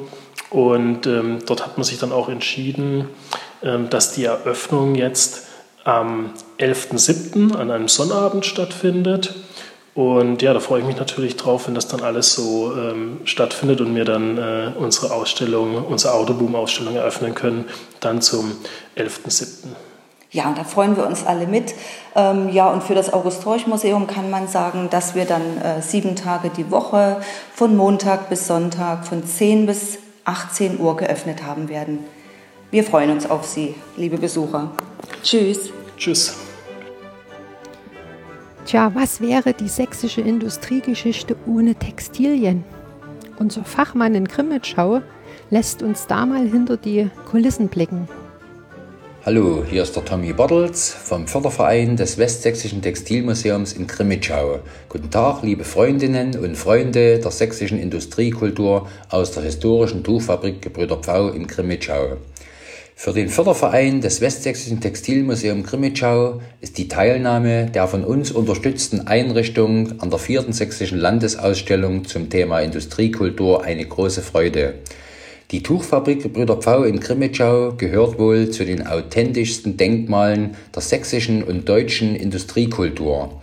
Und 0.49 1.05
ähm, 1.05 1.39
dort 1.45 1.65
hat 1.65 1.77
man 1.77 1.83
sich 1.83 1.99
dann 1.99 2.13
auch 2.13 2.29
entschieden, 2.29 3.09
ähm, 3.61 3.89
dass 3.89 4.13
die 4.13 4.23
Eröffnung 4.23 4.95
jetzt 4.95 5.47
am 5.83 6.31
11.07. 6.59 7.53
an 7.53 7.71
einem 7.71 7.89
Sonnabend 7.89 8.45
stattfindet. 8.45 9.35
Und 9.93 10.41
ja, 10.41 10.53
da 10.53 10.61
freue 10.61 10.81
ich 10.81 10.87
mich 10.87 10.97
natürlich 10.97 11.35
drauf, 11.35 11.67
wenn 11.67 11.75
das 11.75 11.89
dann 11.89 12.01
alles 12.01 12.33
so 12.33 12.71
ähm, 12.73 13.17
stattfindet 13.25 13.81
und 13.81 13.93
wir 13.95 14.05
dann 14.05 14.37
äh, 14.37 14.71
unsere 14.77 15.11
Ausstellung, 15.11 15.83
unsere 15.83 16.13
Autoboom-Ausstellung 16.13 16.95
eröffnen 16.95 17.35
können, 17.35 17.65
dann 17.99 18.21
zum 18.21 18.53
11.07. 18.95 19.87
Ja, 20.29 20.53
da 20.55 20.63
freuen 20.65 20.97
wir 20.97 21.05
uns 21.07 21.25
alle 21.25 21.47
mit. 21.47 21.73
Ähm, 22.15 22.49
ja, 22.49 22.69
und 22.69 22.83
für 22.83 22.95
das 22.95 23.13
August-Horch-Museum 23.13 24.07
kann 24.07 24.29
man 24.29 24.47
sagen, 24.47 24.89
dass 24.89 25.15
wir 25.15 25.25
dann 25.25 25.61
äh, 25.61 25.81
sieben 25.81 26.15
Tage 26.15 26.49
die 26.49 26.69
Woche 26.69 27.21
von 27.53 27.77
Montag 27.77 28.29
bis 28.29 28.47
Sonntag 28.47 29.05
von 29.05 29.25
10 29.25 29.65
bis 29.65 29.99
18 30.25 30.79
Uhr 30.79 30.97
geöffnet 30.97 31.43
haben 31.43 31.69
werden. 31.69 31.99
Wir 32.71 32.83
freuen 32.83 33.11
uns 33.11 33.29
auf 33.29 33.45
Sie, 33.45 33.75
liebe 33.95 34.17
Besucher. 34.17 34.71
Tschüss. 35.23 35.71
Tschüss. 35.97 36.35
Tja, 38.65 38.91
was 38.93 39.21
wäre 39.21 39.53
die 39.53 39.69
sächsische 39.69 40.19
Industriegeschichte 40.19 41.37
ohne 41.45 41.75
Textilien? 41.75 42.65
Unser 43.39 43.63
Fachmann 43.63 44.13
in 44.13 44.25
Grimmitschau 44.25 45.01
lässt 45.49 45.81
uns 45.81 46.07
da 46.07 46.25
mal 46.25 46.45
hinter 46.45 46.75
die 46.75 47.09
Kulissen 47.31 47.69
blicken. 47.69 48.09
Hallo, 49.27 49.61
hier 49.69 49.83
ist 49.83 49.93
der 49.93 50.05
Tommy 50.05 50.31
Bartels 50.31 50.89
vom 50.89 51.27
Förderverein 51.27 51.97
des 51.97 52.17
Westsächsischen 52.17 52.81
Textilmuseums 52.81 53.73
in 53.73 53.85
Grimmitschau. 53.85 54.59
Guten 54.87 55.11
Tag, 55.11 55.43
liebe 55.43 55.65
Freundinnen 55.65 56.37
und 56.37 56.55
Freunde 56.55 57.19
der 57.19 57.31
sächsischen 57.31 57.77
Industriekultur 57.77 58.87
aus 59.09 59.31
der 59.31 59.43
historischen 59.43 60.01
Tuchfabrik 60.01 60.61
Gebrüder 60.61 60.95
Pfau 60.95 61.27
in 61.27 61.45
Grimmitschau. 61.45 62.15
Für 62.95 63.11
den 63.11 63.27
Förderverein 63.27 63.99
des 63.99 64.21
Westsächsischen 64.21 64.79
Textilmuseum 64.79 65.63
Grimmitschau 65.63 66.39
ist 66.61 66.77
die 66.77 66.87
Teilnahme 66.87 67.65
der 67.65 67.89
von 67.89 68.05
uns 68.05 68.31
unterstützten 68.31 69.07
Einrichtung 69.07 69.99
an 69.99 70.09
der 70.09 70.19
vierten 70.19 70.53
sächsischen 70.53 70.99
Landesausstellung 70.99 72.05
zum 72.05 72.29
Thema 72.29 72.61
Industriekultur 72.61 73.65
eine 73.65 73.85
große 73.85 74.21
Freude. 74.21 74.75
Die 75.51 75.63
Tuchfabrik 75.63 76.33
Brüder 76.33 76.57
Pfau 76.57 76.83
in 76.83 76.99
Grimmitschau 76.99 77.75
gehört 77.77 78.19
wohl 78.19 78.49
zu 78.49 78.65
den 78.65 78.86
authentischsten 78.86 79.77
Denkmalen 79.77 80.57
der 80.75 80.81
sächsischen 80.81 81.41
und 81.41 81.69
deutschen 81.69 82.17
Industriekultur. 82.17 83.39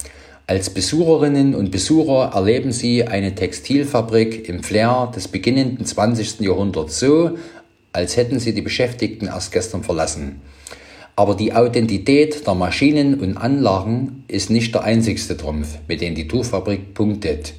Als 0.46 0.68
Besucherinnen 0.68 1.54
und 1.54 1.70
Besucher 1.70 2.32
erleben 2.34 2.72
Sie 2.72 3.04
eine 3.04 3.34
Textilfabrik 3.34 4.46
im 4.50 4.62
Flair 4.62 5.10
des 5.16 5.28
beginnenden 5.28 5.86
20. 5.86 6.40
Jahrhunderts 6.40 7.00
so, 7.00 7.38
als 7.94 8.18
hätten 8.18 8.38
Sie 8.38 8.52
die 8.52 8.60
Beschäftigten 8.60 9.28
erst 9.28 9.50
gestern 9.50 9.82
verlassen. 9.82 10.42
Aber 11.16 11.34
die 11.34 11.54
Authentität 11.54 12.46
der 12.46 12.54
Maschinen 12.54 13.18
und 13.18 13.38
Anlagen 13.38 14.24
ist 14.28 14.50
nicht 14.50 14.74
der 14.74 14.84
einzigste 14.84 15.38
Trumpf, 15.38 15.78
mit 15.88 16.02
dem 16.02 16.14
die 16.14 16.28
Tuchfabrik 16.28 16.92
punktet. 16.92 17.54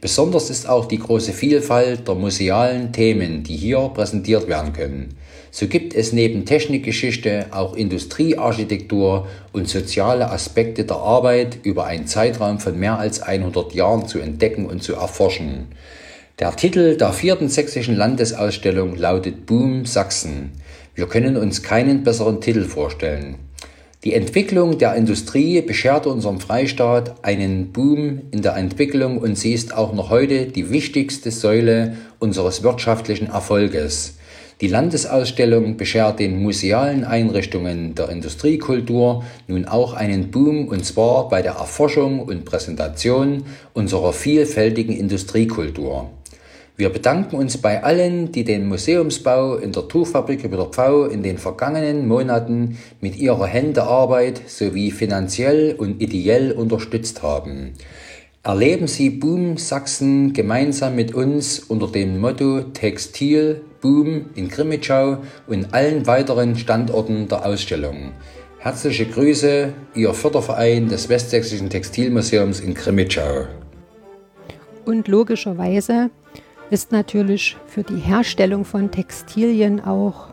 Besonders 0.00 0.50
ist 0.50 0.68
auch 0.68 0.86
die 0.86 0.98
große 0.98 1.32
Vielfalt 1.32 2.06
der 2.06 2.14
musealen 2.14 2.92
Themen, 2.92 3.42
die 3.42 3.56
hier 3.56 3.90
präsentiert 3.94 4.46
werden 4.46 4.72
können. 4.72 5.16
So 5.50 5.68
gibt 5.68 5.94
es 5.94 6.12
neben 6.12 6.44
Technikgeschichte 6.44 7.46
auch 7.50 7.74
Industriearchitektur 7.74 9.26
und 9.52 9.68
soziale 9.68 10.30
Aspekte 10.30 10.84
der 10.84 10.96
Arbeit 10.96 11.58
über 11.62 11.86
einen 11.86 12.06
Zeitraum 12.06 12.60
von 12.60 12.78
mehr 12.78 12.98
als 12.98 13.22
100 13.22 13.72
Jahren 13.74 14.06
zu 14.06 14.18
entdecken 14.18 14.66
und 14.66 14.82
zu 14.82 14.94
erforschen. 14.94 15.68
Der 16.38 16.54
Titel 16.54 16.98
der 16.98 17.14
vierten 17.14 17.48
sächsischen 17.48 17.96
Landesausstellung 17.96 18.96
lautet 18.96 19.46
Boom 19.46 19.86
Sachsen. 19.86 20.52
Wir 20.94 21.06
können 21.08 21.38
uns 21.38 21.62
keinen 21.62 22.04
besseren 22.04 22.42
Titel 22.42 22.64
vorstellen. 22.64 23.45
Die 24.04 24.12
Entwicklung 24.14 24.78
der 24.78 24.94
Industrie 24.94 25.60
bescherte 25.62 26.10
unserem 26.10 26.38
Freistaat 26.38 27.24
einen 27.24 27.72
Boom 27.72 28.20
in 28.30 28.42
der 28.42 28.56
Entwicklung 28.56 29.18
und 29.18 29.36
sie 29.36 29.52
ist 29.52 29.74
auch 29.74 29.92
noch 29.94 30.10
heute 30.10 30.46
die 30.46 30.70
wichtigste 30.70 31.30
Säule 31.30 31.96
unseres 32.18 32.62
wirtschaftlichen 32.62 33.28
Erfolges. 33.28 34.14
Die 34.60 34.68
Landesausstellung 34.68 35.76
beschert 35.76 36.18
den 36.18 36.42
musealen 36.42 37.04
Einrichtungen 37.04 37.94
der 37.94 38.08
Industriekultur 38.08 39.24
nun 39.48 39.66
auch 39.66 39.92
einen 39.92 40.30
Boom 40.30 40.68
und 40.68 40.84
zwar 40.84 41.28
bei 41.28 41.42
der 41.42 41.52
Erforschung 41.52 42.20
und 42.20 42.44
Präsentation 42.44 43.44
unserer 43.74 44.12
vielfältigen 44.12 44.96
Industriekultur. 44.96 46.10
Wir 46.78 46.90
bedanken 46.90 47.36
uns 47.36 47.56
bei 47.56 47.82
allen, 47.82 48.32
die 48.32 48.44
den 48.44 48.68
Museumsbau 48.68 49.56
in 49.56 49.72
der 49.72 49.88
Tuchfabrik 49.88 50.44
über 50.44 50.58
der 50.58 50.66
Pfau 50.66 51.06
in 51.06 51.22
den 51.22 51.38
vergangenen 51.38 52.06
Monaten 52.06 52.76
mit 53.00 53.16
ihrer 53.16 53.46
Händearbeit 53.46 54.42
sowie 54.46 54.90
finanziell 54.90 55.74
und 55.78 56.02
ideell 56.02 56.52
unterstützt 56.52 57.22
haben. 57.22 57.72
Erleben 58.42 58.88
Sie 58.88 59.08
Boom 59.08 59.56
Sachsen 59.56 60.34
gemeinsam 60.34 60.94
mit 60.96 61.14
uns 61.14 61.60
unter 61.60 61.88
dem 61.88 62.20
Motto 62.20 62.60
Textil 62.60 63.62
Boom 63.80 64.26
in 64.34 64.48
Grimmitschau 64.48 65.18
und 65.46 65.72
allen 65.72 66.06
weiteren 66.06 66.56
Standorten 66.56 67.26
der 67.26 67.46
Ausstellung. 67.46 68.12
Herzliche 68.58 69.06
Grüße, 69.06 69.72
Ihr 69.94 70.12
Förderverein 70.12 70.88
des 70.88 71.08
Westsächsischen 71.08 71.70
Textilmuseums 71.70 72.60
in 72.60 72.74
Grimmitschau. 72.74 73.46
Und 74.84 75.08
logischerweise 75.08 76.10
ist 76.70 76.92
natürlich 76.92 77.56
für 77.66 77.82
die 77.82 77.98
Herstellung 77.98 78.64
von 78.64 78.90
Textilien 78.90 79.84
auch 79.84 80.28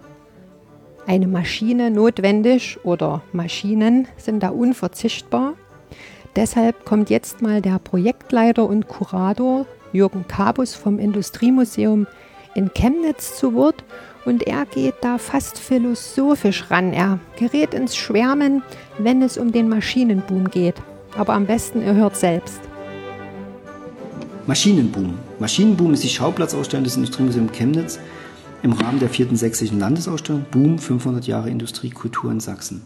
eine 1.05 1.27
Maschine 1.27 1.91
notwendig 1.91 2.79
oder 2.83 3.21
Maschinen 3.33 4.07
sind 4.17 4.41
da 4.41 4.49
unverzichtbar. 4.49 5.53
Deshalb 6.35 6.85
kommt 6.85 7.09
jetzt 7.09 7.41
mal 7.41 7.61
der 7.61 7.77
Projektleiter 7.79 8.67
und 8.67 8.87
Kurator 8.87 9.65
Jürgen 9.91 10.27
Kabus 10.27 10.73
vom 10.73 10.97
Industriemuseum 10.97 12.07
in 12.55 12.73
Chemnitz 12.73 13.37
zu 13.37 13.53
Wort 13.53 13.83
und 14.25 14.43
er 14.43 14.65
geht 14.65 14.95
da 15.01 15.17
fast 15.17 15.59
philosophisch 15.59 16.71
ran. 16.71 16.93
Er 16.93 17.19
gerät 17.37 17.73
ins 17.73 17.95
Schwärmen, 17.95 18.63
wenn 18.97 19.21
es 19.21 19.37
um 19.37 19.51
den 19.51 19.69
Maschinenboom 19.69 20.49
geht. 20.49 20.75
Aber 21.15 21.33
am 21.33 21.45
besten 21.45 21.81
ihr 21.81 21.93
hört 21.93 22.15
selbst. 22.15 22.59
Maschinenboom. 24.47 25.17
Maschinenboom 25.39 25.93
ist 25.93 26.03
die 26.03 26.09
Schauplatzausstellung 26.09 26.83
des 26.83 26.95
Industriemuseums 26.95 27.51
Chemnitz 27.51 27.99
im 28.61 28.73
Rahmen 28.73 28.99
der 28.99 29.09
vierten 29.09 29.35
sächsischen 29.35 29.79
Landesausstellung 29.79 30.45
Boom 30.51 30.77
500 30.77 31.27
Jahre 31.27 31.49
Industriekultur 31.49 32.31
in 32.31 32.39
Sachsen. 32.39 32.83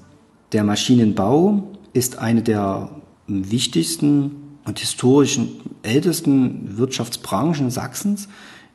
Der 0.53 0.63
Maschinenbau 0.63 1.71
ist 1.93 2.17
eine 2.19 2.41
der 2.41 2.89
wichtigsten 3.27 4.59
und 4.65 4.79
historischen 4.79 5.49
ältesten 5.83 6.77
Wirtschaftsbranchen 6.77 7.69
Sachsens. 7.69 8.27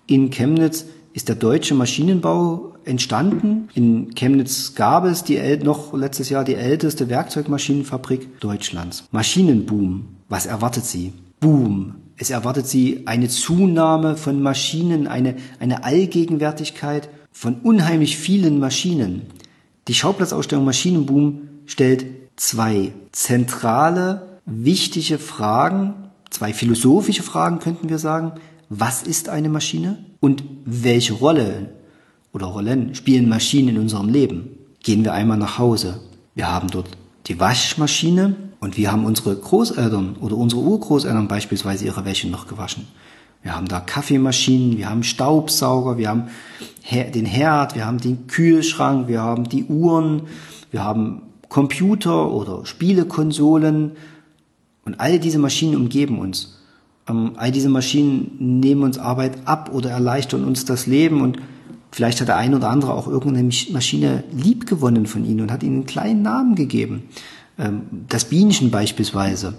In 0.06 0.30
Chemnitz 0.30 0.86
ist 1.12 1.28
der 1.28 1.36
deutsche 1.36 1.74
Maschinenbau 1.74 2.74
entstanden. 2.84 3.68
In 3.74 4.14
Chemnitz 4.14 4.74
gab 4.74 5.04
es 5.04 5.24
die 5.24 5.38
noch 5.62 5.94
letztes 5.94 6.28
Jahr 6.28 6.44
die 6.44 6.54
älteste 6.54 7.08
Werkzeugmaschinenfabrik 7.08 8.40
Deutschlands. 8.40 9.04
Maschinenboom. 9.10 10.08
Was 10.28 10.46
erwartet 10.46 10.84
Sie? 10.84 11.12
Boom. 11.40 12.01
Es 12.22 12.30
erwartet 12.30 12.68
Sie 12.68 13.02
eine 13.06 13.28
Zunahme 13.28 14.16
von 14.16 14.40
Maschinen, 14.40 15.08
eine, 15.08 15.34
eine 15.58 15.82
Allgegenwärtigkeit 15.82 17.08
von 17.32 17.56
unheimlich 17.64 18.16
vielen 18.16 18.60
Maschinen. 18.60 19.22
Die 19.88 19.94
Schauplatzausstellung 19.94 20.64
Maschinenboom 20.64 21.48
stellt 21.66 22.06
zwei 22.36 22.92
zentrale, 23.10 24.38
wichtige 24.46 25.18
Fragen, 25.18 25.94
zwei 26.30 26.52
philosophische 26.54 27.24
Fragen 27.24 27.58
könnten 27.58 27.88
wir 27.88 27.98
sagen. 27.98 28.34
Was 28.68 29.02
ist 29.02 29.28
eine 29.28 29.48
Maschine 29.48 29.98
und 30.20 30.44
welche 30.64 31.14
Rolle 31.14 31.70
oder 32.32 32.46
Rollen 32.46 32.94
spielen 32.94 33.28
Maschinen 33.28 33.70
in 33.70 33.78
unserem 33.78 34.08
Leben? 34.08 34.48
Gehen 34.84 35.02
wir 35.02 35.12
einmal 35.12 35.38
nach 35.38 35.58
Hause. 35.58 36.00
Wir 36.36 36.48
haben 36.48 36.70
dort 36.70 36.86
die 37.26 37.40
Waschmaschine 37.40 38.36
und 38.62 38.76
wir 38.76 38.92
haben 38.92 39.04
unsere 39.04 39.34
Großeltern 39.34 40.14
oder 40.20 40.36
unsere 40.36 40.62
Urgroßeltern 40.62 41.26
beispielsweise 41.26 41.84
ihre 41.84 42.04
Wäsche 42.04 42.28
noch 42.28 42.46
gewaschen. 42.46 42.86
Wir 43.42 43.56
haben 43.56 43.66
da 43.66 43.80
Kaffeemaschinen, 43.80 44.78
wir 44.78 44.88
haben 44.88 45.02
Staubsauger, 45.02 45.98
wir 45.98 46.08
haben 46.08 46.28
den 47.12 47.26
Herd, 47.26 47.74
wir 47.74 47.86
haben 47.86 47.98
den 47.98 48.28
Kühlschrank, 48.28 49.08
wir 49.08 49.20
haben 49.20 49.48
die 49.48 49.64
Uhren, 49.64 50.22
wir 50.70 50.84
haben 50.84 51.22
Computer 51.48 52.30
oder 52.30 52.64
Spielekonsolen 52.64 53.96
und 54.84 55.00
all 55.00 55.18
diese 55.18 55.40
Maschinen 55.40 55.74
umgeben 55.74 56.20
uns. 56.20 56.60
Ähm, 57.08 57.32
all 57.34 57.50
diese 57.50 57.68
Maschinen 57.68 58.60
nehmen 58.60 58.84
uns 58.84 58.96
Arbeit 58.96 59.38
ab 59.44 59.70
oder 59.74 59.90
erleichtern 59.90 60.44
uns 60.44 60.64
das 60.64 60.86
Leben 60.86 61.20
und 61.20 61.38
vielleicht 61.90 62.20
hat 62.20 62.28
der 62.28 62.36
ein 62.36 62.54
oder 62.54 62.70
andere 62.70 62.94
auch 62.94 63.08
irgendeine 63.08 63.50
Maschine 63.72 64.22
liebgewonnen 64.30 65.06
von 65.06 65.24
ihnen 65.24 65.40
und 65.40 65.50
hat 65.50 65.64
ihnen 65.64 65.78
einen 65.78 65.86
kleinen 65.86 66.22
Namen 66.22 66.54
gegeben. 66.54 67.08
Ähm, 67.58 68.06
das 68.08 68.24
Bienchen 68.24 68.70
beispielsweise, 68.70 69.54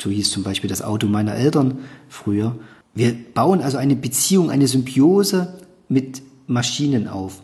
so 0.00 0.10
hieß 0.10 0.30
zum 0.30 0.42
Beispiel 0.42 0.68
das 0.68 0.82
Auto 0.82 1.06
meiner 1.06 1.34
Eltern 1.34 1.78
früher. 2.08 2.56
Wir 2.94 3.14
bauen 3.34 3.60
also 3.60 3.78
eine 3.78 3.96
Beziehung, 3.96 4.50
eine 4.50 4.66
Symbiose 4.66 5.54
mit 5.88 6.22
Maschinen 6.46 7.08
auf. 7.08 7.42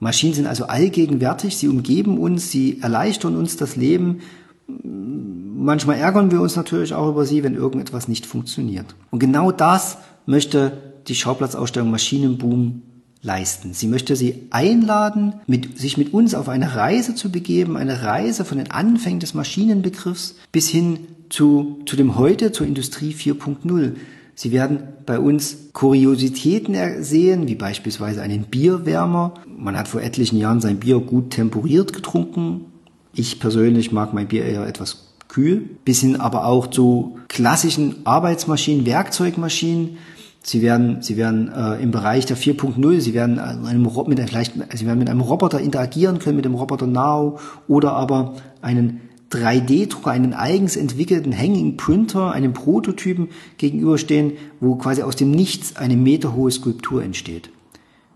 Maschinen 0.00 0.34
sind 0.34 0.46
also 0.46 0.64
allgegenwärtig, 0.64 1.56
sie 1.56 1.68
umgeben 1.68 2.18
uns, 2.18 2.50
sie 2.50 2.80
erleichtern 2.80 3.36
uns 3.36 3.56
das 3.56 3.76
Leben. 3.76 4.20
Manchmal 4.66 5.98
ärgern 5.98 6.30
wir 6.32 6.40
uns 6.40 6.56
natürlich 6.56 6.94
auch 6.94 7.08
über 7.08 7.24
sie, 7.24 7.44
wenn 7.44 7.54
irgendetwas 7.54 8.08
nicht 8.08 8.26
funktioniert. 8.26 8.96
Und 9.10 9.20
genau 9.20 9.52
das 9.52 9.98
möchte 10.26 10.72
die 11.06 11.14
Schauplatzausstellung 11.14 11.90
Maschinenboom 11.90 12.82
leisten. 13.22 13.72
Sie 13.72 13.86
möchte 13.86 14.16
sie 14.16 14.48
einladen, 14.50 15.34
mit, 15.46 15.78
sich 15.78 15.96
mit 15.96 16.12
uns 16.12 16.34
auf 16.34 16.48
eine 16.48 16.74
Reise 16.74 17.14
zu 17.14 17.30
begeben, 17.30 17.76
eine 17.76 18.02
Reise 18.02 18.44
von 18.44 18.58
den 18.58 18.70
Anfängen 18.70 19.20
des 19.20 19.34
Maschinenbegriffs 19.34 20.34
bis 20.50 20.68
hin 20.68 21.06
zu, 21.30 21.80
zu 21.86 21.96
dem 21.96 22.18
Heute, 22.18 22.52
zur 22.52 22.66
Industrie 22.66 23.14
4.0. 23.14 23.94
Sie 24.34 24.50
werden 24.50 24.82
bei 25.06 25.18
uns 25.20 25.72
Kuriositäten 25.72 27.02
sehen, 27.02 27.46
wie 27.46 27.54
beispielsweise 27.54 28.22
einen 28.22 28.44
Bierwärmer. 28.44 29.34
Man 29.46 29.78
hat 29.78 29.88
vor 29.88 30.02
etlichen 30.02 30.38
Jahren 30.38 30.60
sein 30.60 30.80
Bier 30.80 30.98
gut 30.98 31.30
temporiert 31.30 31.92
getrunken. 31.92 32.66
Ich 33.14 33.40
persönlich 33.40 33.92
mag 33.92 34.14
mein 34.14 34.28
Bier 34.28 34.44
eher 34.44 34.66
etwas 34.66 35.12
kühl. 35.28 35.70
Bis 35.84 36.00
hin 36.00 36.16
aber 36.20 36.46
auch 36.46 36.66
zu 36.66 37.18
klassischen 37.28 38.04
Arbeitsmaschinen, 38.04 38.86
Werkzeugmaschinen. 38.86 39.98
Sie 40.44 40.60
werden, 40.60 41.02
sie 41.02 41.16
werden 41.16 41.52
äh, 41.54 41.80
im 41.82 41.92
Bereich 41.92 42.26
der 42.26 42.36
4.0, 42.36 43.00
sie 43.00 43.14
werden 43.14 43.38
einem, 43.38 43.88
mit, 44.08 44.20
vielleicht, 44.20 44.54
sie 44.74 44.86
werden 44.86 44.98
mit 44.98 45.08
einem 45.08 45.20
Roboter 45.20 45.60
interagieren 45.60 46.18
können, 46.18 46.36
mit 46.36 46.44
dem 46.44 46.54
Roboter 46.54 46.88
Now 46.88 47.38
oder 47.68 47.92
aber 47.92 48.34
einen 48.60 49.02
3D-Drucker, 49.30 50.10
einen 50.10 50.34
eigens 50.34 50.76
entwickelten 50.76 51.36
Hanging 51.36 51.76
Printer, 51.76 52.32
einem 52.32 52.52
Prototypen 52.52 53.28
gegenüberstehen, 53.56 54.32
wo 54.60 54.74
quasi 54.74 55.02
aus 55.02 55.16
dem 55.16 55.30
Nichts 55.30 55.76
eine 55.76 55.96
meterhohe 55.96 56.50
Skulptur 56.50 57.02
entsteht. 57.02 57.50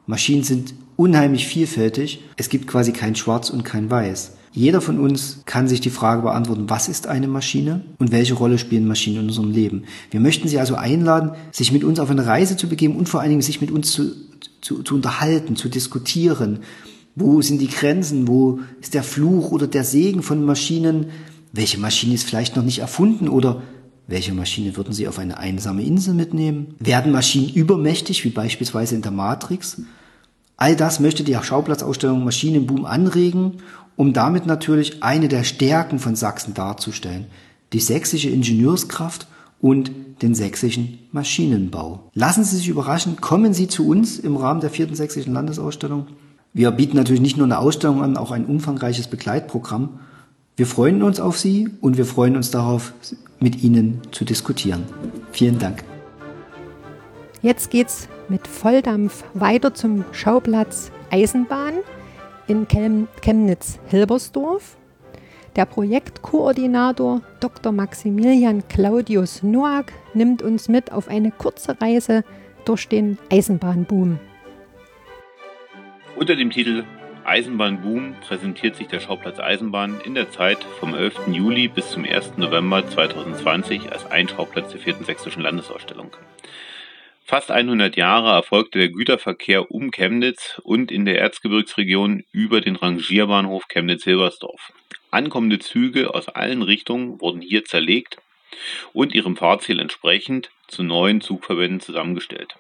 Maschinen 0.07 0.43
sind 0.43 0.75
unheimlich 0.97 1.47
vielfältig. 1.47 2.23
Es 2.37 2.49
gibt 2.49 2.67
quasi 2.67 2.93
kein 2.93 3.15
Schwarz 3.17 3.51
und 3.51 3.65
kein 3.65 3.91
Weiß. 3.91 4.36
Jeder 4.57 4.81
von 4.81 4.99
uns 4.99 5.43
kann 5.45 5.69
sich 5.69 5.81
die 5.81 5.91
Frage 5.91 6.23
beantworten, 6.23 6.69
was 6.69 6.89
ist 6.89 7.07
eine 7.07 7.29
Maschine 7.29 7.83
und 7.99 8.11
welche 8.11 8.35
Rolle 8.35 8.59
spielen 8.59 8.89
Maschinen 8.89 9.21
in 9.21 9.27
unserem 9.29 9.53
Leben. 9.53 9.85
Wir 10.11 10.19
möchten 10.19 10.49
Sie 10.49 10.59
also 10.59 10.75
einladen, 10.75 11.33
sich 11.53 11.71
mit 11.71 11.85
uns 11.85 12.01
auf 12.01 12.11
eine 12.11 12.27
Reise 12.27 12.57
zu 12.57 12.69
begeben 12.69 12.97
und 12.97 13.09
vor 13.09 13.21
allen 13.21 13.31
Dingen 13.31 13.43
sich 13.43 13.61
mit 13.61 13.71
uns 13.71 13.93
zu, 13.93 14.11
zu, 14.63 14.83
zu 14.83 14.97
unterhalten, 14.97 15.55
zu 15.55 15.69
diskutieren 15.69 16.61
wo 17.17 17.41
sind 17.41 17.63
die 17.63 17.69
Grenzen? 17.69 18.29
Wo 18.29 18.61
ist 18.81 18.93
der 18.93 19.03
Fluch 19.03 19.51
oder 19.51 19.67
der 19.67 19.85
Segen 19.85 20.23
von 20.23 20.45
Maschinen? 20.45 21.07
Welche 21.51 21.79
Maschine 21.79 22.15
ist 22.15 22.25
vielleicht 22.25 22.57
noch 22.57 22.63
nicht 22.63 22.81
erfunden 22.81 23.29
oder 23.29 23.63
welche 24.07 24.35
Maschine 24.35 24.77
würden 24.77 24.93
Sie 24.93 25.09
auf 25.09 25.19
eine 25.19 25.39
einsame 25.39 25.83
Insel 25.83 26.13
mitnehmen? 26.13 26.75
Werden 26.79 27.13
Maschinen 27.13 27.49
übermächtig, 27.49 28.23
wie 28.25 28.31
beispielsweise 28.31 28.95
in 28.95 29.03
der 29.03 29.13
Matrix? 29.13 29.81
All 30.59 30.77
das 30.77 31.01
möchte 31.01 31.25
die 31.25 31.35
Schauplatzausstellung 31.35 32.23
Maschinenboom 32.23 32.85
anregen, 32.85 33.63
um 33.97 34.13
damit 34.13 34.47
natürlich 34.47 35.03
eine 35.03 35.29
der 35.29 35.45
Stärken 35.45 35.99
von 35.99 36.17
Sachsen 36.17 36.55
darzustellen. 36.55 37.27
Die 37.73 37.81
sächsische 37.81 38.31
Ingenieurskraft 38.31 39.27
und 39.61 39.91
den 40.23 40.35
sächsischen 40.35 40.99
Maschinenbau. 41.13 42.11
Lassen 42.15 42.45
Sie 42.45 42.57
sich 42.57 42.69
überraschen, 42.69 43.21
kommen 43.21 43.53
Sie 43.53 43.69
zu 43.69 43.89
uns 43.89 44.19
im 44.19 44.37
Rahmen 44.37 44.61
der 44.61 44.71
vierten 44.71 44.95
sächsischen 44.95 45.35
Landesausstellung. 45.35 46.07
Wir 46.53 46.71
bieten 46.71 46.97
natürlich 46.97 47.21
nicht 47.21 47.37
nur 47.37 47.47
eine 47.47 47.59
Ausstellung 47.59 48.03
an, 48.03 48.17
auch 48.17 48.31
ein 48.31 48.47
umfangreiches 48.47 49.09
Begleitprogramm. 49.09 50.01
Wir 50.57 50.67
freuen 50.67 51.03
uns 51.03 51.21
auf 51.21 51.39
Sie 51.39 51.69
und 51.81 51.99
wir 51.99 52.07
freuen 52.07 52.37
uns 52.37 52.51
darauf, 52.51 52.95
mit 53.41 53.63
Ihnen 53.63 54.01
zu 54.11 54.25
diskutieren. 54.25 54.85
Vielen 55.33 55.59
Dank. 55.59 55.85
Jetzt 57.43 57.71
geht's 57.71 58.09
mit 58.29 58.47
Volldampf 58.49 59.23
weiter 59.35 59.75
zum 59.75 60.05
Schauplatz 60.13 60.91
Eisenbahn 61.11 61.75
in 62.47 62.69
Chemnitz-Hilbersdorf. 62.69 64.77
Der 65.57 65.65
Projektkoordinator 65.65 67.23
Dr. 67.41 67.73
Maximilian 67.73 68.69
Claudius 68.69 69.43
Noack 69.43 69.91
nimmt 70.13 70.43
uns 70.43 70.69
mit 70.69 70.93
auf 70.93 71.09
eine 71.09 71.31
kurze 71.31 71.81
Reise 71.81 72.25
durch 72.67 72.89
den 72.89 73.17
Eisenbahnboom. 73.31 74.19
Unter 76.17 76.37
dem 76.37 76.51
Titel 76.51 76.85
Eisenbahnboom 77.25 78.17
präsentiert 78.21 78.77
sich 78.77 78.87
der 78.87 79.01
Schauplatz 79.01 79.41
Eisenbahn 79.41 80.01
in 80.05 80.15
der 80.15 80.31
Zeit 80.31 80.59
vom 80.79 80.95
11. 80.95 81.29
Juli 81.33 81.69
bis 81.69 81.91
zum 81.91 82.05
1. 82.05 82.37
November 82.37 82.89
2020 82.89 83.91
als 83.91 84.09
ein 84.11 84.29
Schauplatz 84.29 84.71
der 84.71 84.81
vierten 84.81 85.05
sächsischen 85.05 85.43
Landesausstellung. 85.43 86.11
Fast 87.29 87.51
100 87.51 87.97
Jahre 87.97 88.31
erfolgte 88.31 88.79
der 88.79 88.89
Güterverkehr 88.89 89.73
um 89.73 89.91
Chemnitz 89.91 90.61
und 90.63 90.93
in 90.93 91.05
der 91.05 91.19
Erzgebirgsregion 91.19 92.23
über 92.31 92.61
den 92.61 92.77
Rangierbahnhof 92.77 93.67
Chemnitz-Hilbersdorf. 93.67 94.73
Ankommende 95.11 95.59
Züge 95.59 96.15
aus 96.15 96.29
allen 96.29 96.63
Richtungen 96.63 97.21
wurden 97.21 97.41
hier 97.41 97.65
zerlegt 97.65 98.19
und 98.93 99.13
ihrem 99.13 99.37
Fahrziel 99.37 99.81
entsprechend 99.81 100.53
zu 100.69 100.85
neuen 100.85 101.21
Zugverbänden 101.21 101.81
zusammengestellt. 101.81 102.55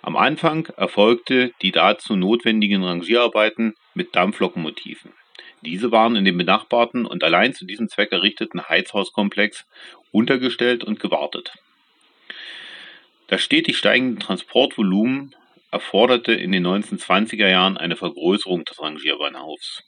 Am 0.00 0.14
Anfang 0.14 0.66
erfolgte 0.76 1.50
die 1.60 1.72
dazu 1.72 2.14
notwendigen 2.14 2.84
Rangierarbeiten 2.84 3.74
mit 3.94 4.14
Dampflokomotiven. 4.14 5.12
Diese 5.62 5.90
waren 5.90 6.14
in 6.14 6.24
dem 6.24 6.38
benachbarten 6.38 7.04
und 7.04 7.24
allein 7.24 7.52
zu 7.52 7.66
diesem 7.66 7.88
Zweck 7.88 8.12
errichteten 8.12 8.68
Heizhauskomplex 8.68 9.66
untergestellt 10.12 10.84
und 10.84 11.00
gewartet. 11.00 11.52
Das 13.32 13.42
stetig 13.42 13.78
steigende 13.78 14.18
Transportvolumen 14.18 15.34
erforderte 15.70 16.34
in 16.34 16.52
den 16.52 16.66
1920er 16.66 17.48
Jahren 17.48 17.78
eine 17.78 17.96
Vergrößerung 17.96 18.66
des 18.66 18.78
Rangierbahnhofs. 18.78 19.84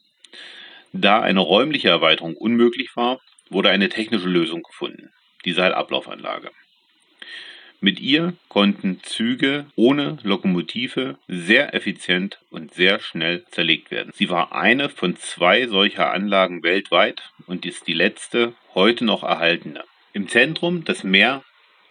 Da 0.95 1.21
eine 1.21 1.41
räumliche 1.41 1.91
Erweiterung 1.91 2.39
unmöglich 2.39 2.97
war, 2.97 3.21
wurde 3.51 3.69
eine 3.69 3.91
technische 3.91 4.31
Lösung 4.31 4.63
gefunden, 4.63 5.11
die 5.45 5.53
Seilablaufenanlage. 5.53 6.53
Mit 7.81 8.01
ihr 8.01 8.33
konnten 8.49 9.01
Züge 9.03 9.67
ohne 9.77 10.17
Lokomotive 10.23 11.19
sehr 11.29 11.75
effizient 11.75 12.39
und 12.49 12.73
sehr 12.73 12.99
schnell 12.99 13.45
zerlegt 13.51 13.91
werden. 13.91 14.11
Sie 14.15 14.31
war 14.31 14.53
eine 14.53 14.89
von 14.89 15.17
zwei 15.19 15.67
solcher 15.67 16.11
Anlagen 16.11 16.63
weltweit 16.63 17.21
und 17.47 17.67
ist 17.67 17.89
die 17.89 17.93
letzte 17.93 18.55
heute 18.75 19.05
noch 19.05 19.23
erhaltene. 19.23 19.85
Im 20.15 20.29
Zentrum 20.29 20.87
des 20.87 21.05
mehr 21.05 21.45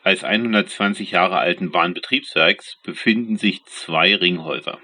als 0.04 0.24
120 0.24 1.12
Jahre 1.12 1.38
alten 1.38 1.72
Bahnbetriebswerks 1.72 2.78
befinden 2.84 3.38
sich 3.38 3.64
zwei 3.66 4.16
Ringhäuser. 4.16 4.80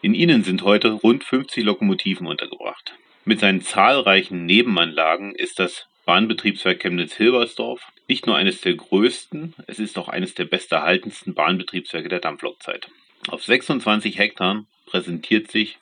In 0.00 0.14
ihnen 0.14 0.44
sind 0.44 0.62
heute 0.62 0.92
rund 0.92 1.24
50 1.24 1.64
Lokomotiven 1.64 2.26
untergebracht. 2.26 2.94
Mit 3.24 3.40
seinen 3.40 3.60
zahlreichen 3.60 4.46
Nebenanlagen 4.46 5.34
ist 5.34 5.58
das 5.58 5.86
Bahnbetriebswerk 6.04 6.80
Chemnitz-Hilbersdorf 6.80 7.80
nicht 8.08 8.26
nur 8.26 8.36
eines 8.36 8.60
der 8.60 8.74
größten, 8.74 9.54
es 9.66 9.78
ist 9.78 9.98
auch 9.98 10.08
eines 10.08 10.34
der 10.34 10.44
besterhaltensten 10.44 11.34
Bahnbetriebswerke 11.34 12.08
der 12.08 12.18
Dampflokzeit. 12.18 12.88
Auf 13.28 13.44
26 13.44 14.18
Hektar 14.18 14.64
präsentiert 14.86 15.50
sich 15.50 15.78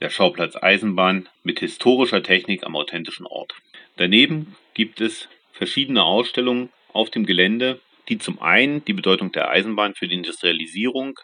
der 0.00 0.10
Schauplatz 0.10 0.56
Eisenbahn 0.56 1.28
mit 1.42 1.60
historischer 1.60 2.22
Technik 2.22 2.64
am 2.64 2.76
authentischen 2.76 3.26
Ort. 3.26 3.54
Daneben 3.96 4.54
gibt 4.74 5.00
es 5.00 5.28
verschiedene 5.52 6.04
Ausstellungen 6.04 6.68
auf 6.94 7.10
dem 7.10 7.26
Gelände, 7.26 7.80
die 8.08 8.18
zum 8.18 8.40
einen 8.40 8.84
die 8.84 8.92
Bedeutung 8.94 9.32
der 9.32 9.50
Eisenbahn 9.50 9.94
für 9.94 10.08
die 10.08 10.14
Industrialisierung, 10.14 11.18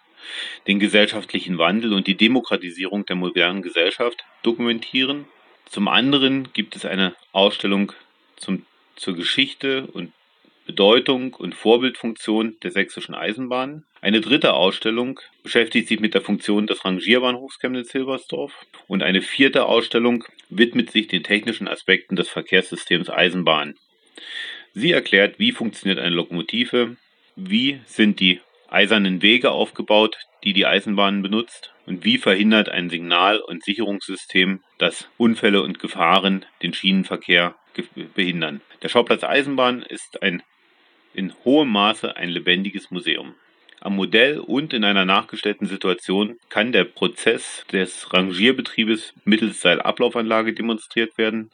den 0.66 0.78
gesellschaftlichen 0.78 1.56
Wandel 1.56 1.94
und 1.94 2.06
die 2.06 2.16
Demokratisierung 2.16 3.06
der 3.06 3.16
modernen 3.16 3.62
Gesellschaft 3.62 4.24
dokumentieren. 4.42 5.26
Zum 5.64 5.88
anderen 5.88 6.52
gibt 6.52 6.76
es 6.76 6.84
eine 6.84 7.14
Ausstellung 7.32 7.92
zum, 8.36 8.66
zur 8.96 9.14
Geschichte 9.14 9.86
und 9.86 10.12
Bedeutung 10.66 11.34
und 11.34 11.54
Vorbildfunktion 11.54 12.56
der 12.62 12.70
sächsischen 12.70 13.14
Eisenbahn. 13.14 13.84
Eine 14.00 14.20
dritte 14.20 14.54
Ausstellung 14.54 15.18
beschäftigt 15.42 15.88
sich 15.88 16.00
mit 16.00 16.14
der 16.14 16.20
Funktion 16.20 16.66
des 16.66 16.84
Rangierbahnhofs 16.84 17.58
Chemnitz-Hilbersdorf 17.58 18.52
und 18.86 19.02
eine 19.02 19.20
vierte 19.20 19.66
Ausstellung 19.66 20.24
widmet 20.48 20.90
sich 20.90 21.08
den 21.08 21.22
technischen 21.22 21.66
Aspekten 21.66 22.14
des 22.14 22.28
Verkehrssystems 22.28 23.10
Eisenbahn. 23.10 23.74
Sie 24.74 24.92
erklärt, 24.92 25.38
wie 25.38 25.52
funktioniert 25.52 25.98
eine 25.98 26.14
Lokomotive, 26.14 26.96
wie 27.36 27.80
sind 27.86 28.20
die 28.20 28.40
eisernen 28.68 29.20
Wege 29.22 29.50
aufgebaut, 29.50 30.16
die 30.44 30.52
die 30.52 30.66
Eisenbahn 30.66 31.22
benutzt 31.22 31.72
und 31.86 32.04
wie 32.04 32.18
verhindert 32.18 32.68
ein 32.68 32.88
Signal- 32.88 33.40
und 33.40 33.64
Sicherungssystem, 33.64 34.60
dass 34.78 35.08
Unfälle 35.18 35.62
und 35.62 35.78
Gefahren 35.80 36.46
den 36.62 36.72
Schienenverkehr 36.72 37.56
behindern. 38.14 38.60
Der 38.82 38.88
Schauplatz 38.88 39.24
Eisenbahn 39.24 39.82
ist 39.82 40.22
ein 40.22 40.42
in 41.12 41.34
hohem 41.44 41.70
Maße 41.70 42.16
ein 42.16 42.30
lebendiges 42.30 42.90
Museum. 42.90 43.34
Am 43.80 43.96
Modell 43.96 44.38
und 44.38 44.72
in 44.72 44.84
einer 44.84 45.04
nachgestellten 45.04 45.66
Situation 45.66 46.38
kann 46.50 46.70
der 46.70 46.84
Prozess 46.84 47.64
des 47.72 48.12
Rangierbetriebes 48.12 49.14
mittels 49.24 49.60
Seilablaufanlage 49.62 50.52
demonstriert 50.52 51.16
werden. 51.16 51.50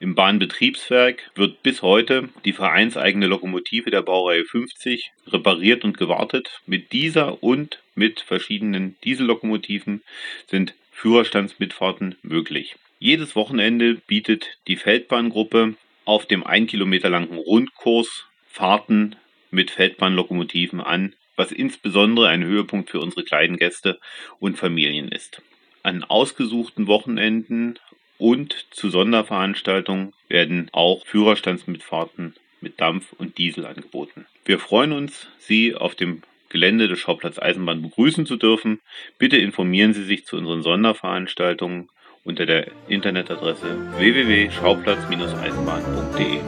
Im 0.00 0.14
Bahnbetriebswerk 0.14 1.30
wird 1.34 1.62
bis 1.62 1.82
heute 1.82 2.28
die 2.44 2.52
vereinseigene 2.52 3.26
Lokomotive 3.26 3.90
der 3.90 4.02
Baureihe 4.02 4.44
50 4.44 5.12
repariert 5.26 5.84
und 5.84 5.98
gewartet. 5.98 6.60
Mit 6.66 6.92
dieser 6.92 7.42
und 7.42 7.82
mit 7.94 8.20
verschiedenen 8.20 8.96
Diesellokomotiven 9.04 10.02
sind 10.46 10.74
Führerstandsmitfahrten 10.92 12.16
möglich. 12.22 12.76
Jedes 12.98 13.36
Wochenende 13.36 13.96
bietet 14.06 14.58
die 14.66 14.76
Feldbahngruppe 14.76 15.74
auf 16.06 16.26
dem 16.26 16.46
ein 16.46 16.66
Kilometer 16.66 17.10
langen 17.10 17.36
Rundkurs 17.36 18.26
Fahrten 18.48 19.16
mit 19.50 19.70
Feldbahnlokomotiven 19.70 20.80
an, 20.80 21.14
was 21.36 21.52
insbesondere 21.52 22.28
ein 22.28 22.44
Höhepunkt 22.44 22.90
für 22.90 23.00
unsere 23.00 23.24
kleinen 23.24 23.58
Gäste 23.58 23.98
und 24.40 24.56
Familien 24.56 25.08
ist. 25.08 25.42
An 25.82 26.02
ausgesuchten 26.02 26.86
Wochenenden 26.86 27.78
und 28.18 28.66
zu 28.70 28.90
Sonderveranstaltungen 28.90 30.12
werden 30.28 30.68
auch 30.72 31.06
Führerstandsmitfahrten 31.06 32.34
mit 32.60 32.80
Dampf 32.80 33.12
und 33.18 33.38
Diesel 33.38 33.66
angeboten. 33.66 34.26
Wir 34.44 34.58
freuen 34.58 34.92
uns, 34.92 35.28
Sie 35.38 35.74
auf 35.74 35.94
dem 35.94 36.22
Gelände 36.48 36.88
des 36.88 36.98
Schauplatz 36.98 37.38
Eisenbahn 37.38 37.82
begrüßen 37.82 38.26
zu 38.26 38.36
dürfen. 38.36 38.80
Bitte 39.18 39.36
informieren 39.36 39.92
Sie 39.92 40.04
sich 40.04 40.24
zu 40.24 40.36
unseren 40.36 40.62
Sonderveranstaltungen 40.62 41.90
unter 42.24 42.46
der 42.46 42.68
Internetadresse 42.88 43.76
www.schauplatz-eisenbahn.de. 43.96 46.40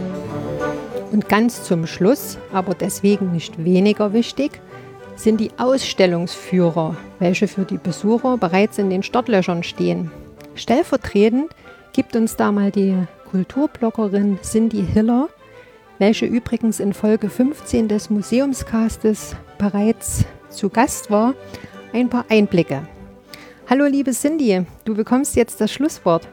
Und 1.12 1.28
ganz 1.28 1.64
zum 1.64 1.87
Schluss, 1.87 2.38
aber 2.52 2.74
deswegen 2.74 3.33
nicht 3.33 3.64
weniger 3.64 4.12
wichtig, 4.12 4.61
sind 5.16 5.40
die 5.40 5.50
Ausstellungsführer, 5.57 6.96
welche 7.18 7.48
für 7.48 7.64
die 7.64 7.78
Besucher 7.78 8.37
bereits 8.38 8.78
in 8.78 8.90
den 8.90 9.02
Startlöchern 9.02 9.62
stehen. 9.62 10.11
Stellvertretend 10.59 11.55
gibt 11.92 12.16
uns 12.16 12.35
da 12.35 12.51
mal 12.51 12.73
die 12.73 12.97
Kulturbloggerin 13.31 14.40
Cindy 14.42 14.85
Hiller, 14.85 15.29
welche 15.99 16.27
übrigens 16.27 16.81
in 16.81 16.92
Folge 16.92 17.31
15 17.31 17.87
des 17.87 18.11
Museumscastes 18.11 19.37
bereits 19.57 20.25
zu 20.51 20.68
Gast 20.68 21.12
war, 21.12 21.35
ein 21.92 22.09
paar 22.09 22.25
Einblicke. 22.29 22.88
Hallo 23.71 23.85
liebe 23.87 24.11
Cindy, 24.11 24.66
du 24.85 24.97
bekommst 24.97 25.37
jetzt 25.37 25.61
das 25.61 25.71
Schlusswort. 25.71 26.27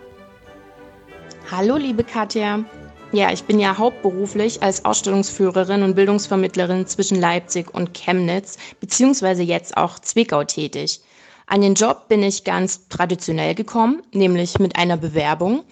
Hallo 1.52 1.76
liebe 1.76 2.04
Katja, 2.04 2.66
ja, 3.12 3.32
ich 3.32 3.44
bin 3.44 3.60
ja 3.60 3.78
hauptberuflich 3.78 4.64
als 4.64 4.86
Ausstellungsführerin 4.86 5.84
und 5.84 5.94
Bildungsvermittlerin 5.94 6.88
zwischen 6.88 7.22
Leipzig 7.22 7.72
und 7.76 7.94
Chemnitz, 7.94 8.58
beziehungsweise 8.80 9.44
jetzt 9.44 9.78
auch 9.78 10.00
Zwickau 10.00 10.44
tätig. 10.44 11.02
An 11.48 11.62
den 11.62 11.76
Job 11.76 12.08
bin 12.08 12.24
ich 12.24 12.44
ganz 12.44 12.88
traditionell 12.88 13.56
gekommen, 13.56 14.02
nämlich 14.12 14.58
mit 14.60 14.76
einer 14.78 14.98
Bewerbung. 14.98 15.64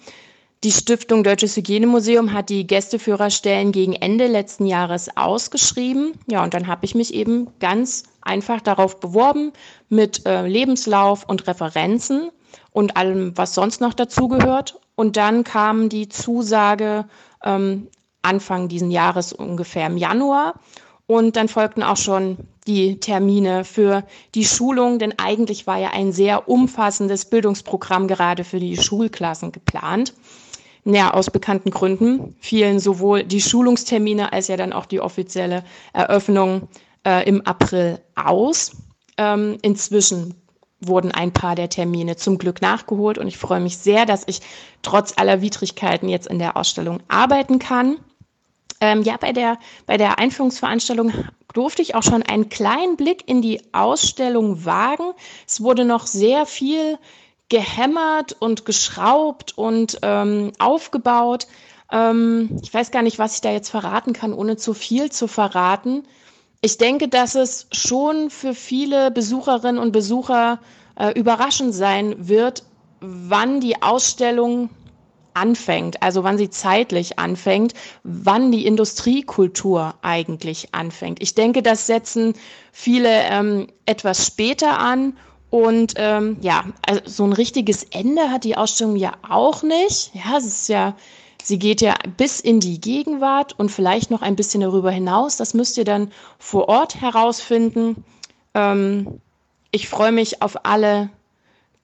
Die 0.62 0.72
Stiftung 0.72 1.24
Deutsches 1.24 1.56
Hygienemuseum 1.56 2.32
hat 2.32 2.48
die 2.48 2.66
Gästeführerstellen 2.66 3.70
gegen 3.70 3.92
Ende 3.92 4.28
letzten 4.28 4.64
Jahres 4.64 5.14
ausgeschrieben. 5.14 6.14
Ja, 6.26 6.42
und 6.42 6.54
dann 6.54 6.68
habe 6.68 6.86
ich 6.86 6.94
mich 6.94 7.12
eben 7.12 7.48
ganz 7.60 8.04
einfach 8.22 8.62
darauf 8.62 8.98
beworben 8.98 9.52
mit 9.90 10.24
äh, 10.24 10.46
Lebenslauf 10.46 11.28
und 11.28 11.46
Referenzen 11.46 12.30
und 12.70 12.96
allem, 12.96 13.36
was 13.36 13.54
sonst 13.54 13.82
noch 13.82 13.92
dazugehört. 13.92 14.80
Und 14.94 15.18
dann 15.18 15.44
kam 15.44 15.90
die 15.90 16.08
Zusage 16.08 17.04
ähm, 17.44 17.88
Anfang 18.22 18.68
diesen 18.68 18.90
Jahres 18.90 19.34
ungefähr 19.34 19.86
im 19.86 19.98
Januar. 19.98 20.54
Und 21.06 21.36
dann 21.36 21.48
folgten 21.48 21.82
auch 21.82 21.98
schon 21.98 22.38
die 22.66 22.98
Termine 22.98 23.64
für 23.64 24.04
die 24.34 24.44
Schulung, 24.44 24.98
denn 24.98 25.14
eigentlich 25.18 25.66
war 25.66 25.78
ja 25.78 25.90
ein 25.90 26.12
sehr 26.12 26.48
umfassendes 26.48 27.26
Bildungsprogramm 27.26 28.08
gerade 28.08 28.44
für 28.44 28.60
die 28.60 28.76
Schulklassen 28.76 29.52
geplant. 29.52 30.14
Ja, 30.86 31.14
aus 31.14 31.30
bekannten 31.30 31.70
Gründen 31.70 32.36
fielen 32.40 32.78
sowohl 32.78 33.24
die 33.24 33.40
Schulungstermine 33.40 34.32
als 34.32 34.48
ja 34.48 34.56
dann 34.56 34.72
auch 34.72 34.84
die 34.84 35.00
offizielle 35.00 35.64
Eröffnung 35.94 36.68
äh, 37.06 37.26
im 37.26 37.40
April 37.46 38.00
aus. 38.14 38.72
Ähm, 39.16 39.56
inzwischen 39.62 40.34
wurden 40.80 41.10
ein 41.10 41.32
paar 41.32 41.54
der 41.54 41.70
Termine 41.70 42.16
zum 42.16 42.36
Glück 42.36 42.60
nachgeholt 42.60 43.16
und 43.16 43.28
ich 43.28 43.38
freue 43.38 43.60
mich 43.60 43.78
sehr, 43.78 44.04
dass 44.04 44.24
ich 44.26 44.40
trotz 44.82 45.14
aller 45.16 45.40
Widrigkeiten 45.40 46.08
jetzt 46.08 46.26
in 46.26 46.38
der 46.38 46.56
Ausstellung 46.56 47.00
arbeiten 47.08 47.58
kann. 47.58 47.96
Ähm, 48.84 49.00
ja, 49.00 49.16
bei 49.16 49.32
der, 49.32 49.56
bei 49.86 49.96
der 49.96 50.18
Einführungsveranstaltung 50.18 51.10
durfte 51.54 51.80
ich 51.80 51.94
auch 51.94 52.02
schon 52.02 52.22
einen 52.22 52.50
kleinen 52.50 52.98
Blick 52.98 53.26
in 53.26 53.40
die 53.40 53.62
Ausstellung 53.72 54.66
wagen. 54.66 55.14
Es 55.46 55.62
wurde 55.62 55.86
noch 55.86 56.06
sehr 56.06 56.44
viel 56.44 56.98
gehämmert 57.48 58.36
und 58.38 58.66
geschraubt 58.66 59.56
und 59.56 59.98
ähm, 60.02 60.52
aufgebaut. 60.58 61.46
Ähm, 61.90 62.60
ich 62.62 62.74
weiß 62.74 62.90
gar 62.90 63.00
nicht, 63.00 63.18
was 63.18 63.36
ich 63.36 63.40
da 63.40 63.52
jetzt 63.52 63.70
verraten 63.70 64.12
kann, 64.12 64.34
ohne 64.34 64.58
zu 64.58 64.74
viel 64.74 65.10
zu 65.10 65.28
verraten. 65.28 66.02
Ich 66.60 66.76
denke, 66.76 67.08
dass 67.08 67.36
es 67.36 67.68
schon 67.72 68.28
für 68.28 68.52
viele 68.52 69.10
Besucherinnen 69.10 69.78
und 69.78 69.92
Besucher 69.92 70.60
äh, 70.96 71.18
überraschend 71.18 71.74
sein 71.74 72.28
wird, 72.28 72.64
wann 73.00 73.60
die 73.60 73.80
Ausstellung 73.82 74.68
anfängt, 75.34 76.02
also 76.02 76.24
wann 76.24 76.38
sie 76.38 76.50
zeitlich 76.50 77.18
anfängt, 77.18 77.74
wann 78.02 78.52
die 78.52 78.66
Industriekultur 78.66 79.94
eigentlich 80.02 80.68
anfängt. 80.72 81.22
Ich 81.22 81.34
denke, 81.34 81.62
das 81.62 81.86
setzen 81.86 82.34
viele 82.72 83.10
ähm, 83.30 83.68
etwas 83.86 84.26
später 84.26 84.78
an 84.78 85.16
und 85.50 85.94
ähm, 85.98 86.38
ja, 86.40 86.64
also 86.84 87.02
so 87.04 87.24
ein 87.24 87.32
richtiges 87.32 87.84
Ende 87.84 88.30
hat 88.30 88.42
die 88.42 88.56
Ausstellung 88.56 88.96
ja 88.96 89.12
auch 89.22 89.62
nicht. 89.62 90.10
Ja, 90.12 90.36
es 90.36 90.46
ist 90.46 90.68
ja, 90.68 90.96
sie 91.42 91.60
geht 91.60 91.80
ja 91.80 91.94
bis 92.16 92.40
in 92.40 92.58
die 92.58 92.80
Gegenwart 92.80 93.56
und 93.56 93.70
vielleicht 93.70 94.10
noch 94.10 94.20
ein 94.20 94.34
bisschen 94.34 94.62
darüber 94.62 94.90
hinaus. 94.90 95.36
Das 95.36 95.54
müsst 95.54 95.78
ihr 95.78 95.84
dann 95.84 96.10
vor 96.38 96.68
Ort 96.68 97.00
herausfinden. 97.00 98.02
Ähm, 98.54 99.20
ich 99.70 99.88
freue 99.88 100.10
mich 100.10 100.42
auf 100.42 100.64
alle 100.64 101.10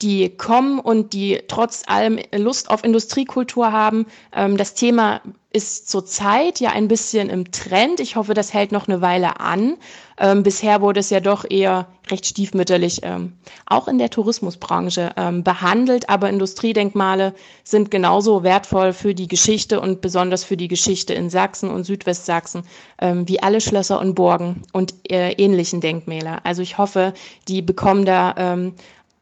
die 0.02 0.30
kommen 0.30 0.78
und 0.78 1.12
die 1.12 1.40
trotz 1.46 1.82
allem 1.86 2.18
Lust 2.34 2.70
auf 2.70 2.84
Industriekultur 2.84 3.70
haben. 3.70 4.06
Ähm, 4.34 4.56
das 4.56 4.74
Thema 4.74 5.20
ist 5.52 5.90
zurzeit 5.90 6.60
ja 6.60 6.70
ein 6.70 6.86
bisschen 6.86 7.28
im 7.28 7.50
Trend. 7.50 7.98
Ich 7.98 8.14
hoffe, 8.14 8.34
das 8.34 8.54
hält 8.54 8.70
noch 8.70 8.86
eine 8.86 9.00
Weile 9.00 9.40
an. 9.40 9.76
Ähm, 10.16 10.44
bisher 10.44 10.80
wurde 10.80 11.00
es 11.00 11.10
ja 11.10 11.18
doch 11.18 11.44
eher 11.48 11.88
recht 12.08 12.24
stiefmütterlich 12.24 13.00
ähm, 13.02 13.32
auch 13.66 13.88
in 13.88 13.98
der 13.98 14.10
Tourismusbranche 14.10 15.12
behandelt. 15.42 16.08
Aber 16.08 16.30
Industriedenkmale 16.30 17.34
sind 17.64 17.90
genauso 17.90 18.42
wertvoll 18.42 18.92
für 18.92 19.14
die 19.14 19.26
Geschichte 19.28 19.80
und 19.80 20.00
besonders 20.00 20.44
für 20.44 20.56
die 20.56 20.68
Geschichte 20.68 21.14
in 21.14 21.30
Sachsen 21.30 21.70
und 21.70 21.84
Südwestsachsen 21.84 22.62
wie 23.00 23.42
alle 23.42 23.60
Schlösser 23.60 24.00
und 24.00 24.14
Burgen 24.14 24.62
und 24.72 24.94
äh, 25.10 25.32
ähnlichen 25.32 25.80
Denkmäler. 25.80 26.40
Also 26.44 26.62
ich 26.62 26.78
hoffe, 26.78 27.14
die 27.48 27.62
bekommen 27.62 28.04
da 28.04 28.34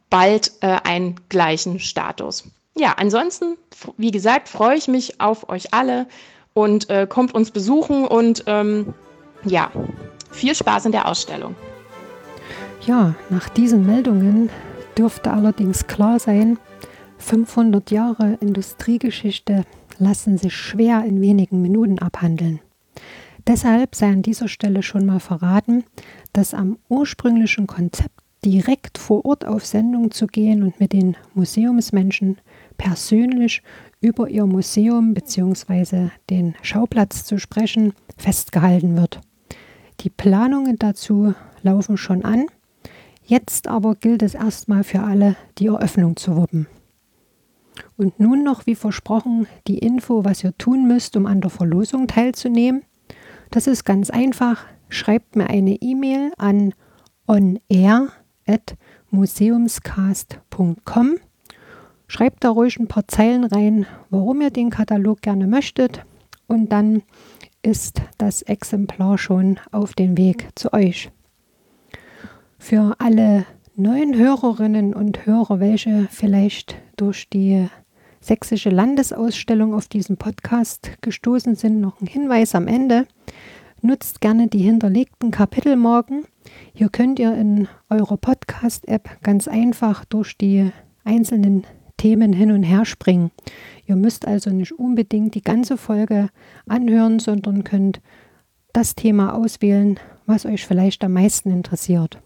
bald 0.09 0.51
äh, 0.61 0.77
einen 0.83 1.15
gleichen 1.29 1.79
Status. 1.79 2.45
Ja, 2.75 2.95
ansonsten, 2.97 3.57
wie 3.97 4.11
gesagt, 4.11 4.47
freue 4.47 4.77
ich 4.77 4.87
mich 4.87 5.19
auf 5.19 5.49
euch 5.49 5.73
alle 5.73 6.07
und 6.53 6.89
äh, 6.89 7.07
kommt 7.07 7.33
uns 7.33 7.51
besuchen 7.51 8.05
und 8.05 8.43
ähm, 8.47 8.93
ja, 9.43 9.71
viel 10.31 10.55
Spaß 10.55 10.85
in 10.85 10.91
der 10.91 11.07
Ausstellung. 11.07 11.55
Ja, 12.85 13.15
nach 13.29 13.49
diesen 13.49 13.85
Meldungen 13.85 14.49
dürfte 14.97 15.31
allerdings 15.31 15.87
klar 15.87 16.19
sein, 16.19 16.57
500 17.17 17.91
Jahre 17.91 18.37
Industriegeschichte 18.39 19.65
lassen 19.97 20.37
sich 20.37 20.55
schwer 20.55 21.03
in 21.05 21.21
wenigen 21.21 21.61
Minuten 21.61 21.99
abhandeln. 21.99 22.61
Deshalb 23.47 23.95
sei 23.95 24.07
an 24.07 24.21
dieser 24.21 24.47
Stelle 24.47 24.83
schon 24.83 25.05
mal 25.05 25.19
verraten, 25.19 25.83
dass 26.33 26.53
am 26.53 26.77
ursprünglichen 26.87 27.67
Konzept 27.67 28.18
direkt 28.45 28.97
vor 28.97 29.25
Ort 29.25 29.45
auf 29.45 29.65
Sendung 29.65 30.11
zu 30.11 30.27
gehen 30.27 30.63
und 30.63 30.79
mit 30.79 30.93
den 30.93 31.17
Museumsmenschen 31.33 32.37
persönlich 32.77 33.61
über 34.01 34.29
ihr 34.29 34.45
Museum 34.45 35.13
bzw. 35.13 36.09
den 36.29 36.55
Schauplatz 36.61 37.25
zu 37.25 37.37
sprechen, 37.37 37.93
festgehalten 38.17 38.95
wird. 38.95 39.21
Die 40.01 40.09
Planungen 40.09 40.77
dazu 40.77 41.33
laufen 41.61 41.97
schon 41.97 42.23
an. 42.23 42.45
Jetzt 43.25 43.67
aber 43.67 43.95
gilt 43.95 44.23
es 44.23 44.33
erstmal 44.33 44.83
für 44.83 45.01
alle, 45.01 45.35
die 45.57 45.67
Eröffnung 45.67 46.15
zu 46.15 46.35
wuppen. 46.35 46.67
Und 47.97 48.19
nun 48.19 48.43
noch, 48.43 48.65
wie 48.65 48.75
versprochen, 48.75 49.47
die 49.67 49.79
Info, 49.79 50.23
was 50.23 50.43
ihr 50.43 50.57
tun 50.57 50.87
müsst, 50.87 51.15
um 51.15 51.25
an 51.25 51.41
der 51.41 51.49
Verlosung 51.49 52.07
teilzunehmen. 52.07 52.83
Das 53.51 53.67
ist 53.67 53.83
ganz 53.83 54.09
einfach. 54.09 54.65
Schreibt 54.89 55.35
mir 55.35 55.47
eine 55.47 55.75
E-Mail 55.75 56.31
an 56.37 56.73
onair 57.27 58.07
museumscast.com. 59.11 61.15
Schreibt 62.07 62.43
da 62.43 62.49
ruhig 62.49 62.79
ein 62.79 62.87
paar 62.87 63.07
Zeilen 63.07 63.43
rein, 63.43 63.85
warum 64.09 64.41
ihr 64.41 64.49
den 64.49 64.71
Katalog 64.71 65.21
gerne 65.21 65.47
möchtet 65.47 66.03
und 66.47 66.71
dann 66.71 67.03
ist 67.61 68.01
das 68.17 68.41
Exemplar 68.41 69.17
schon 69.17 69.59
auf 69.71 69.93
dem 69.93 70.17
Weg 70.17 70.47
zu 70.55 70.73
euch. 70.73 71.11
Für 72.57 72.95
alle 72.99 73.45
neuen 73.75 74.15
Hörerinnen 74.15 74.93
und 74.93 75.25
Hörer, 75.25 75.59
welche 75.59 76.07
vielleicht 76.09 76.75
durch 76.97 77.29
die 77.29 77.67
sächsische 78.19 78.69
Landesausstellung 78.69 79.73
auf 79.73 79.87
diesen 79.87 80.17
Podcast 80.17 80.91
gestoßen 81.01 81.55
sind, 81.55 81.79
noch 81.79 82.01
ein 82.01 82.07
Hinweis 82.07 82.55
am 82.55 82.67
Ende. 82.67 83.05
Nutzt 83.81 84.19
gerne 84.19 84.47
die 84.47 84.59
hinterlegten 84.59 85.31
Kapitelmarken 85.31 86.25
hier 86.73 86.89
könnt 86.89 87.19
ihr 87.19 87.33
in 87.35 87.67
eurer 87.89 88.17
Podcast-App 88.17 89.21
ganz 89.21 89.47
einfach 89.47 90.05
durch 90.05 90.37
die 90.37 90.71
einzelnen 91.03 91.65
Themen 91.97 92.33
hin 92.33 92.51
und 92.51 92.63
her 92.63 92.85
springen. 92.85 93.31
Ihr 93.85 93.95
müsst 93.95 94.27
also 94.27 94.49
nicht 94.49 94.71
unbedingt 94.71 95.35
die 95.35 95.43
ganze 95.43 95.77
Folge 95.77 96.29
anhören, 96.67 97.19
sondern 97.19 97.63
könnt 97.63 98.01
das 98.73 98.95
Thema 98.95 99.33
auswählen, 99.33 99.99
was 100.25 100.45
euch 100.45 100.65
vielleicht 100.65 101.03
am 101.03 101.13
meisten 101.13 101.51
interessiert. 101.51 102.21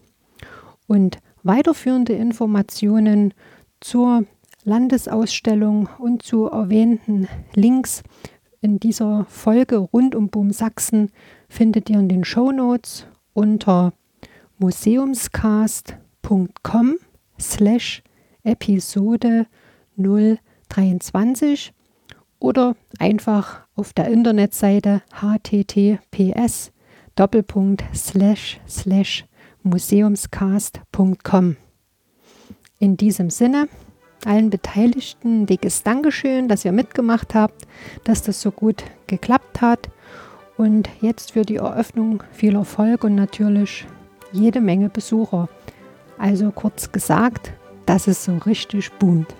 Und 0.87 1.17
weiterführende 1.41 2.13
Informationen 2.13 3.33
zur 3.79 4.25
Landesausstellung 4.63 5.89
und 5.97 6.21
zu 6.21 6.45
erwähnten 6.45 7.27
Links 7.53 8.03
in 8.61 8.79
dieser 8.79 9.25
Folge 9.25 9.77
rund 9.77 10.15
um 10.15 10.29
Boom 10.29 10.51
Sachsen 10.51 11.11
findet 11.49 11.89
ihr 11.89 11.99
in 11.99 12.07
den 12.07 12.23
Show 12.23 12.51
Notes 12.51 13.07
unter 13.33 13.93
museumscast.com 14.63 16.95
slash 17.37 18.01
Episode 18.45 19.45
023 19.97 21.73
oder 22.39 22.77
einfach 22.97 23.67
auf 23.75 23.91
der 23.91 24.07
Internetseite 24.07 25.01
https 25.11 26.71
Doppelpunkt 27.15 27.83
slash 27.93 28.61
slash 28.65 29.25
museumscast.com. 29.63 31.57
In 32.79 32.95
diesem 32.95 33.29
Sinne, 33.29 33.67
allen 34.23 34.49
Beteiligten 34.49 35.45
dickes 35.45 35.83
Dankeschön, 35.83 36.47
dass 36.47 36.63
ihr 36.63 36.71
mitgemacht 36.71 37.35
habt, 37.35 37.67
dass 38.05 38.21
das 38.21 38.41
so 38.41 38.51
gut 38.51 38.85
geklappt 39.07 39.59
hat. 39.59 39.89
Und 40.55 40.89
jetzt 41.01 41.33
für 41.33 41.41
die 41.41 41.57
Eröffnung 41.57 42.23
viel 42.31 42.55
Erfolg 42.55 43.03
und 43.03 43.15
natürlich 43.15 43.85
jede 44.33 44.59
Menge 44.59 44.89
Besucher. 44.89 45.47
Also 46.17 46.51
kurz 46.51 46.91
gesagt, 46.91 47.53
dass 47.85 48.07
es 48.07 48.25
so 48.25 48.37
richtig 48.37 48.91
boomt. 48.93 49.33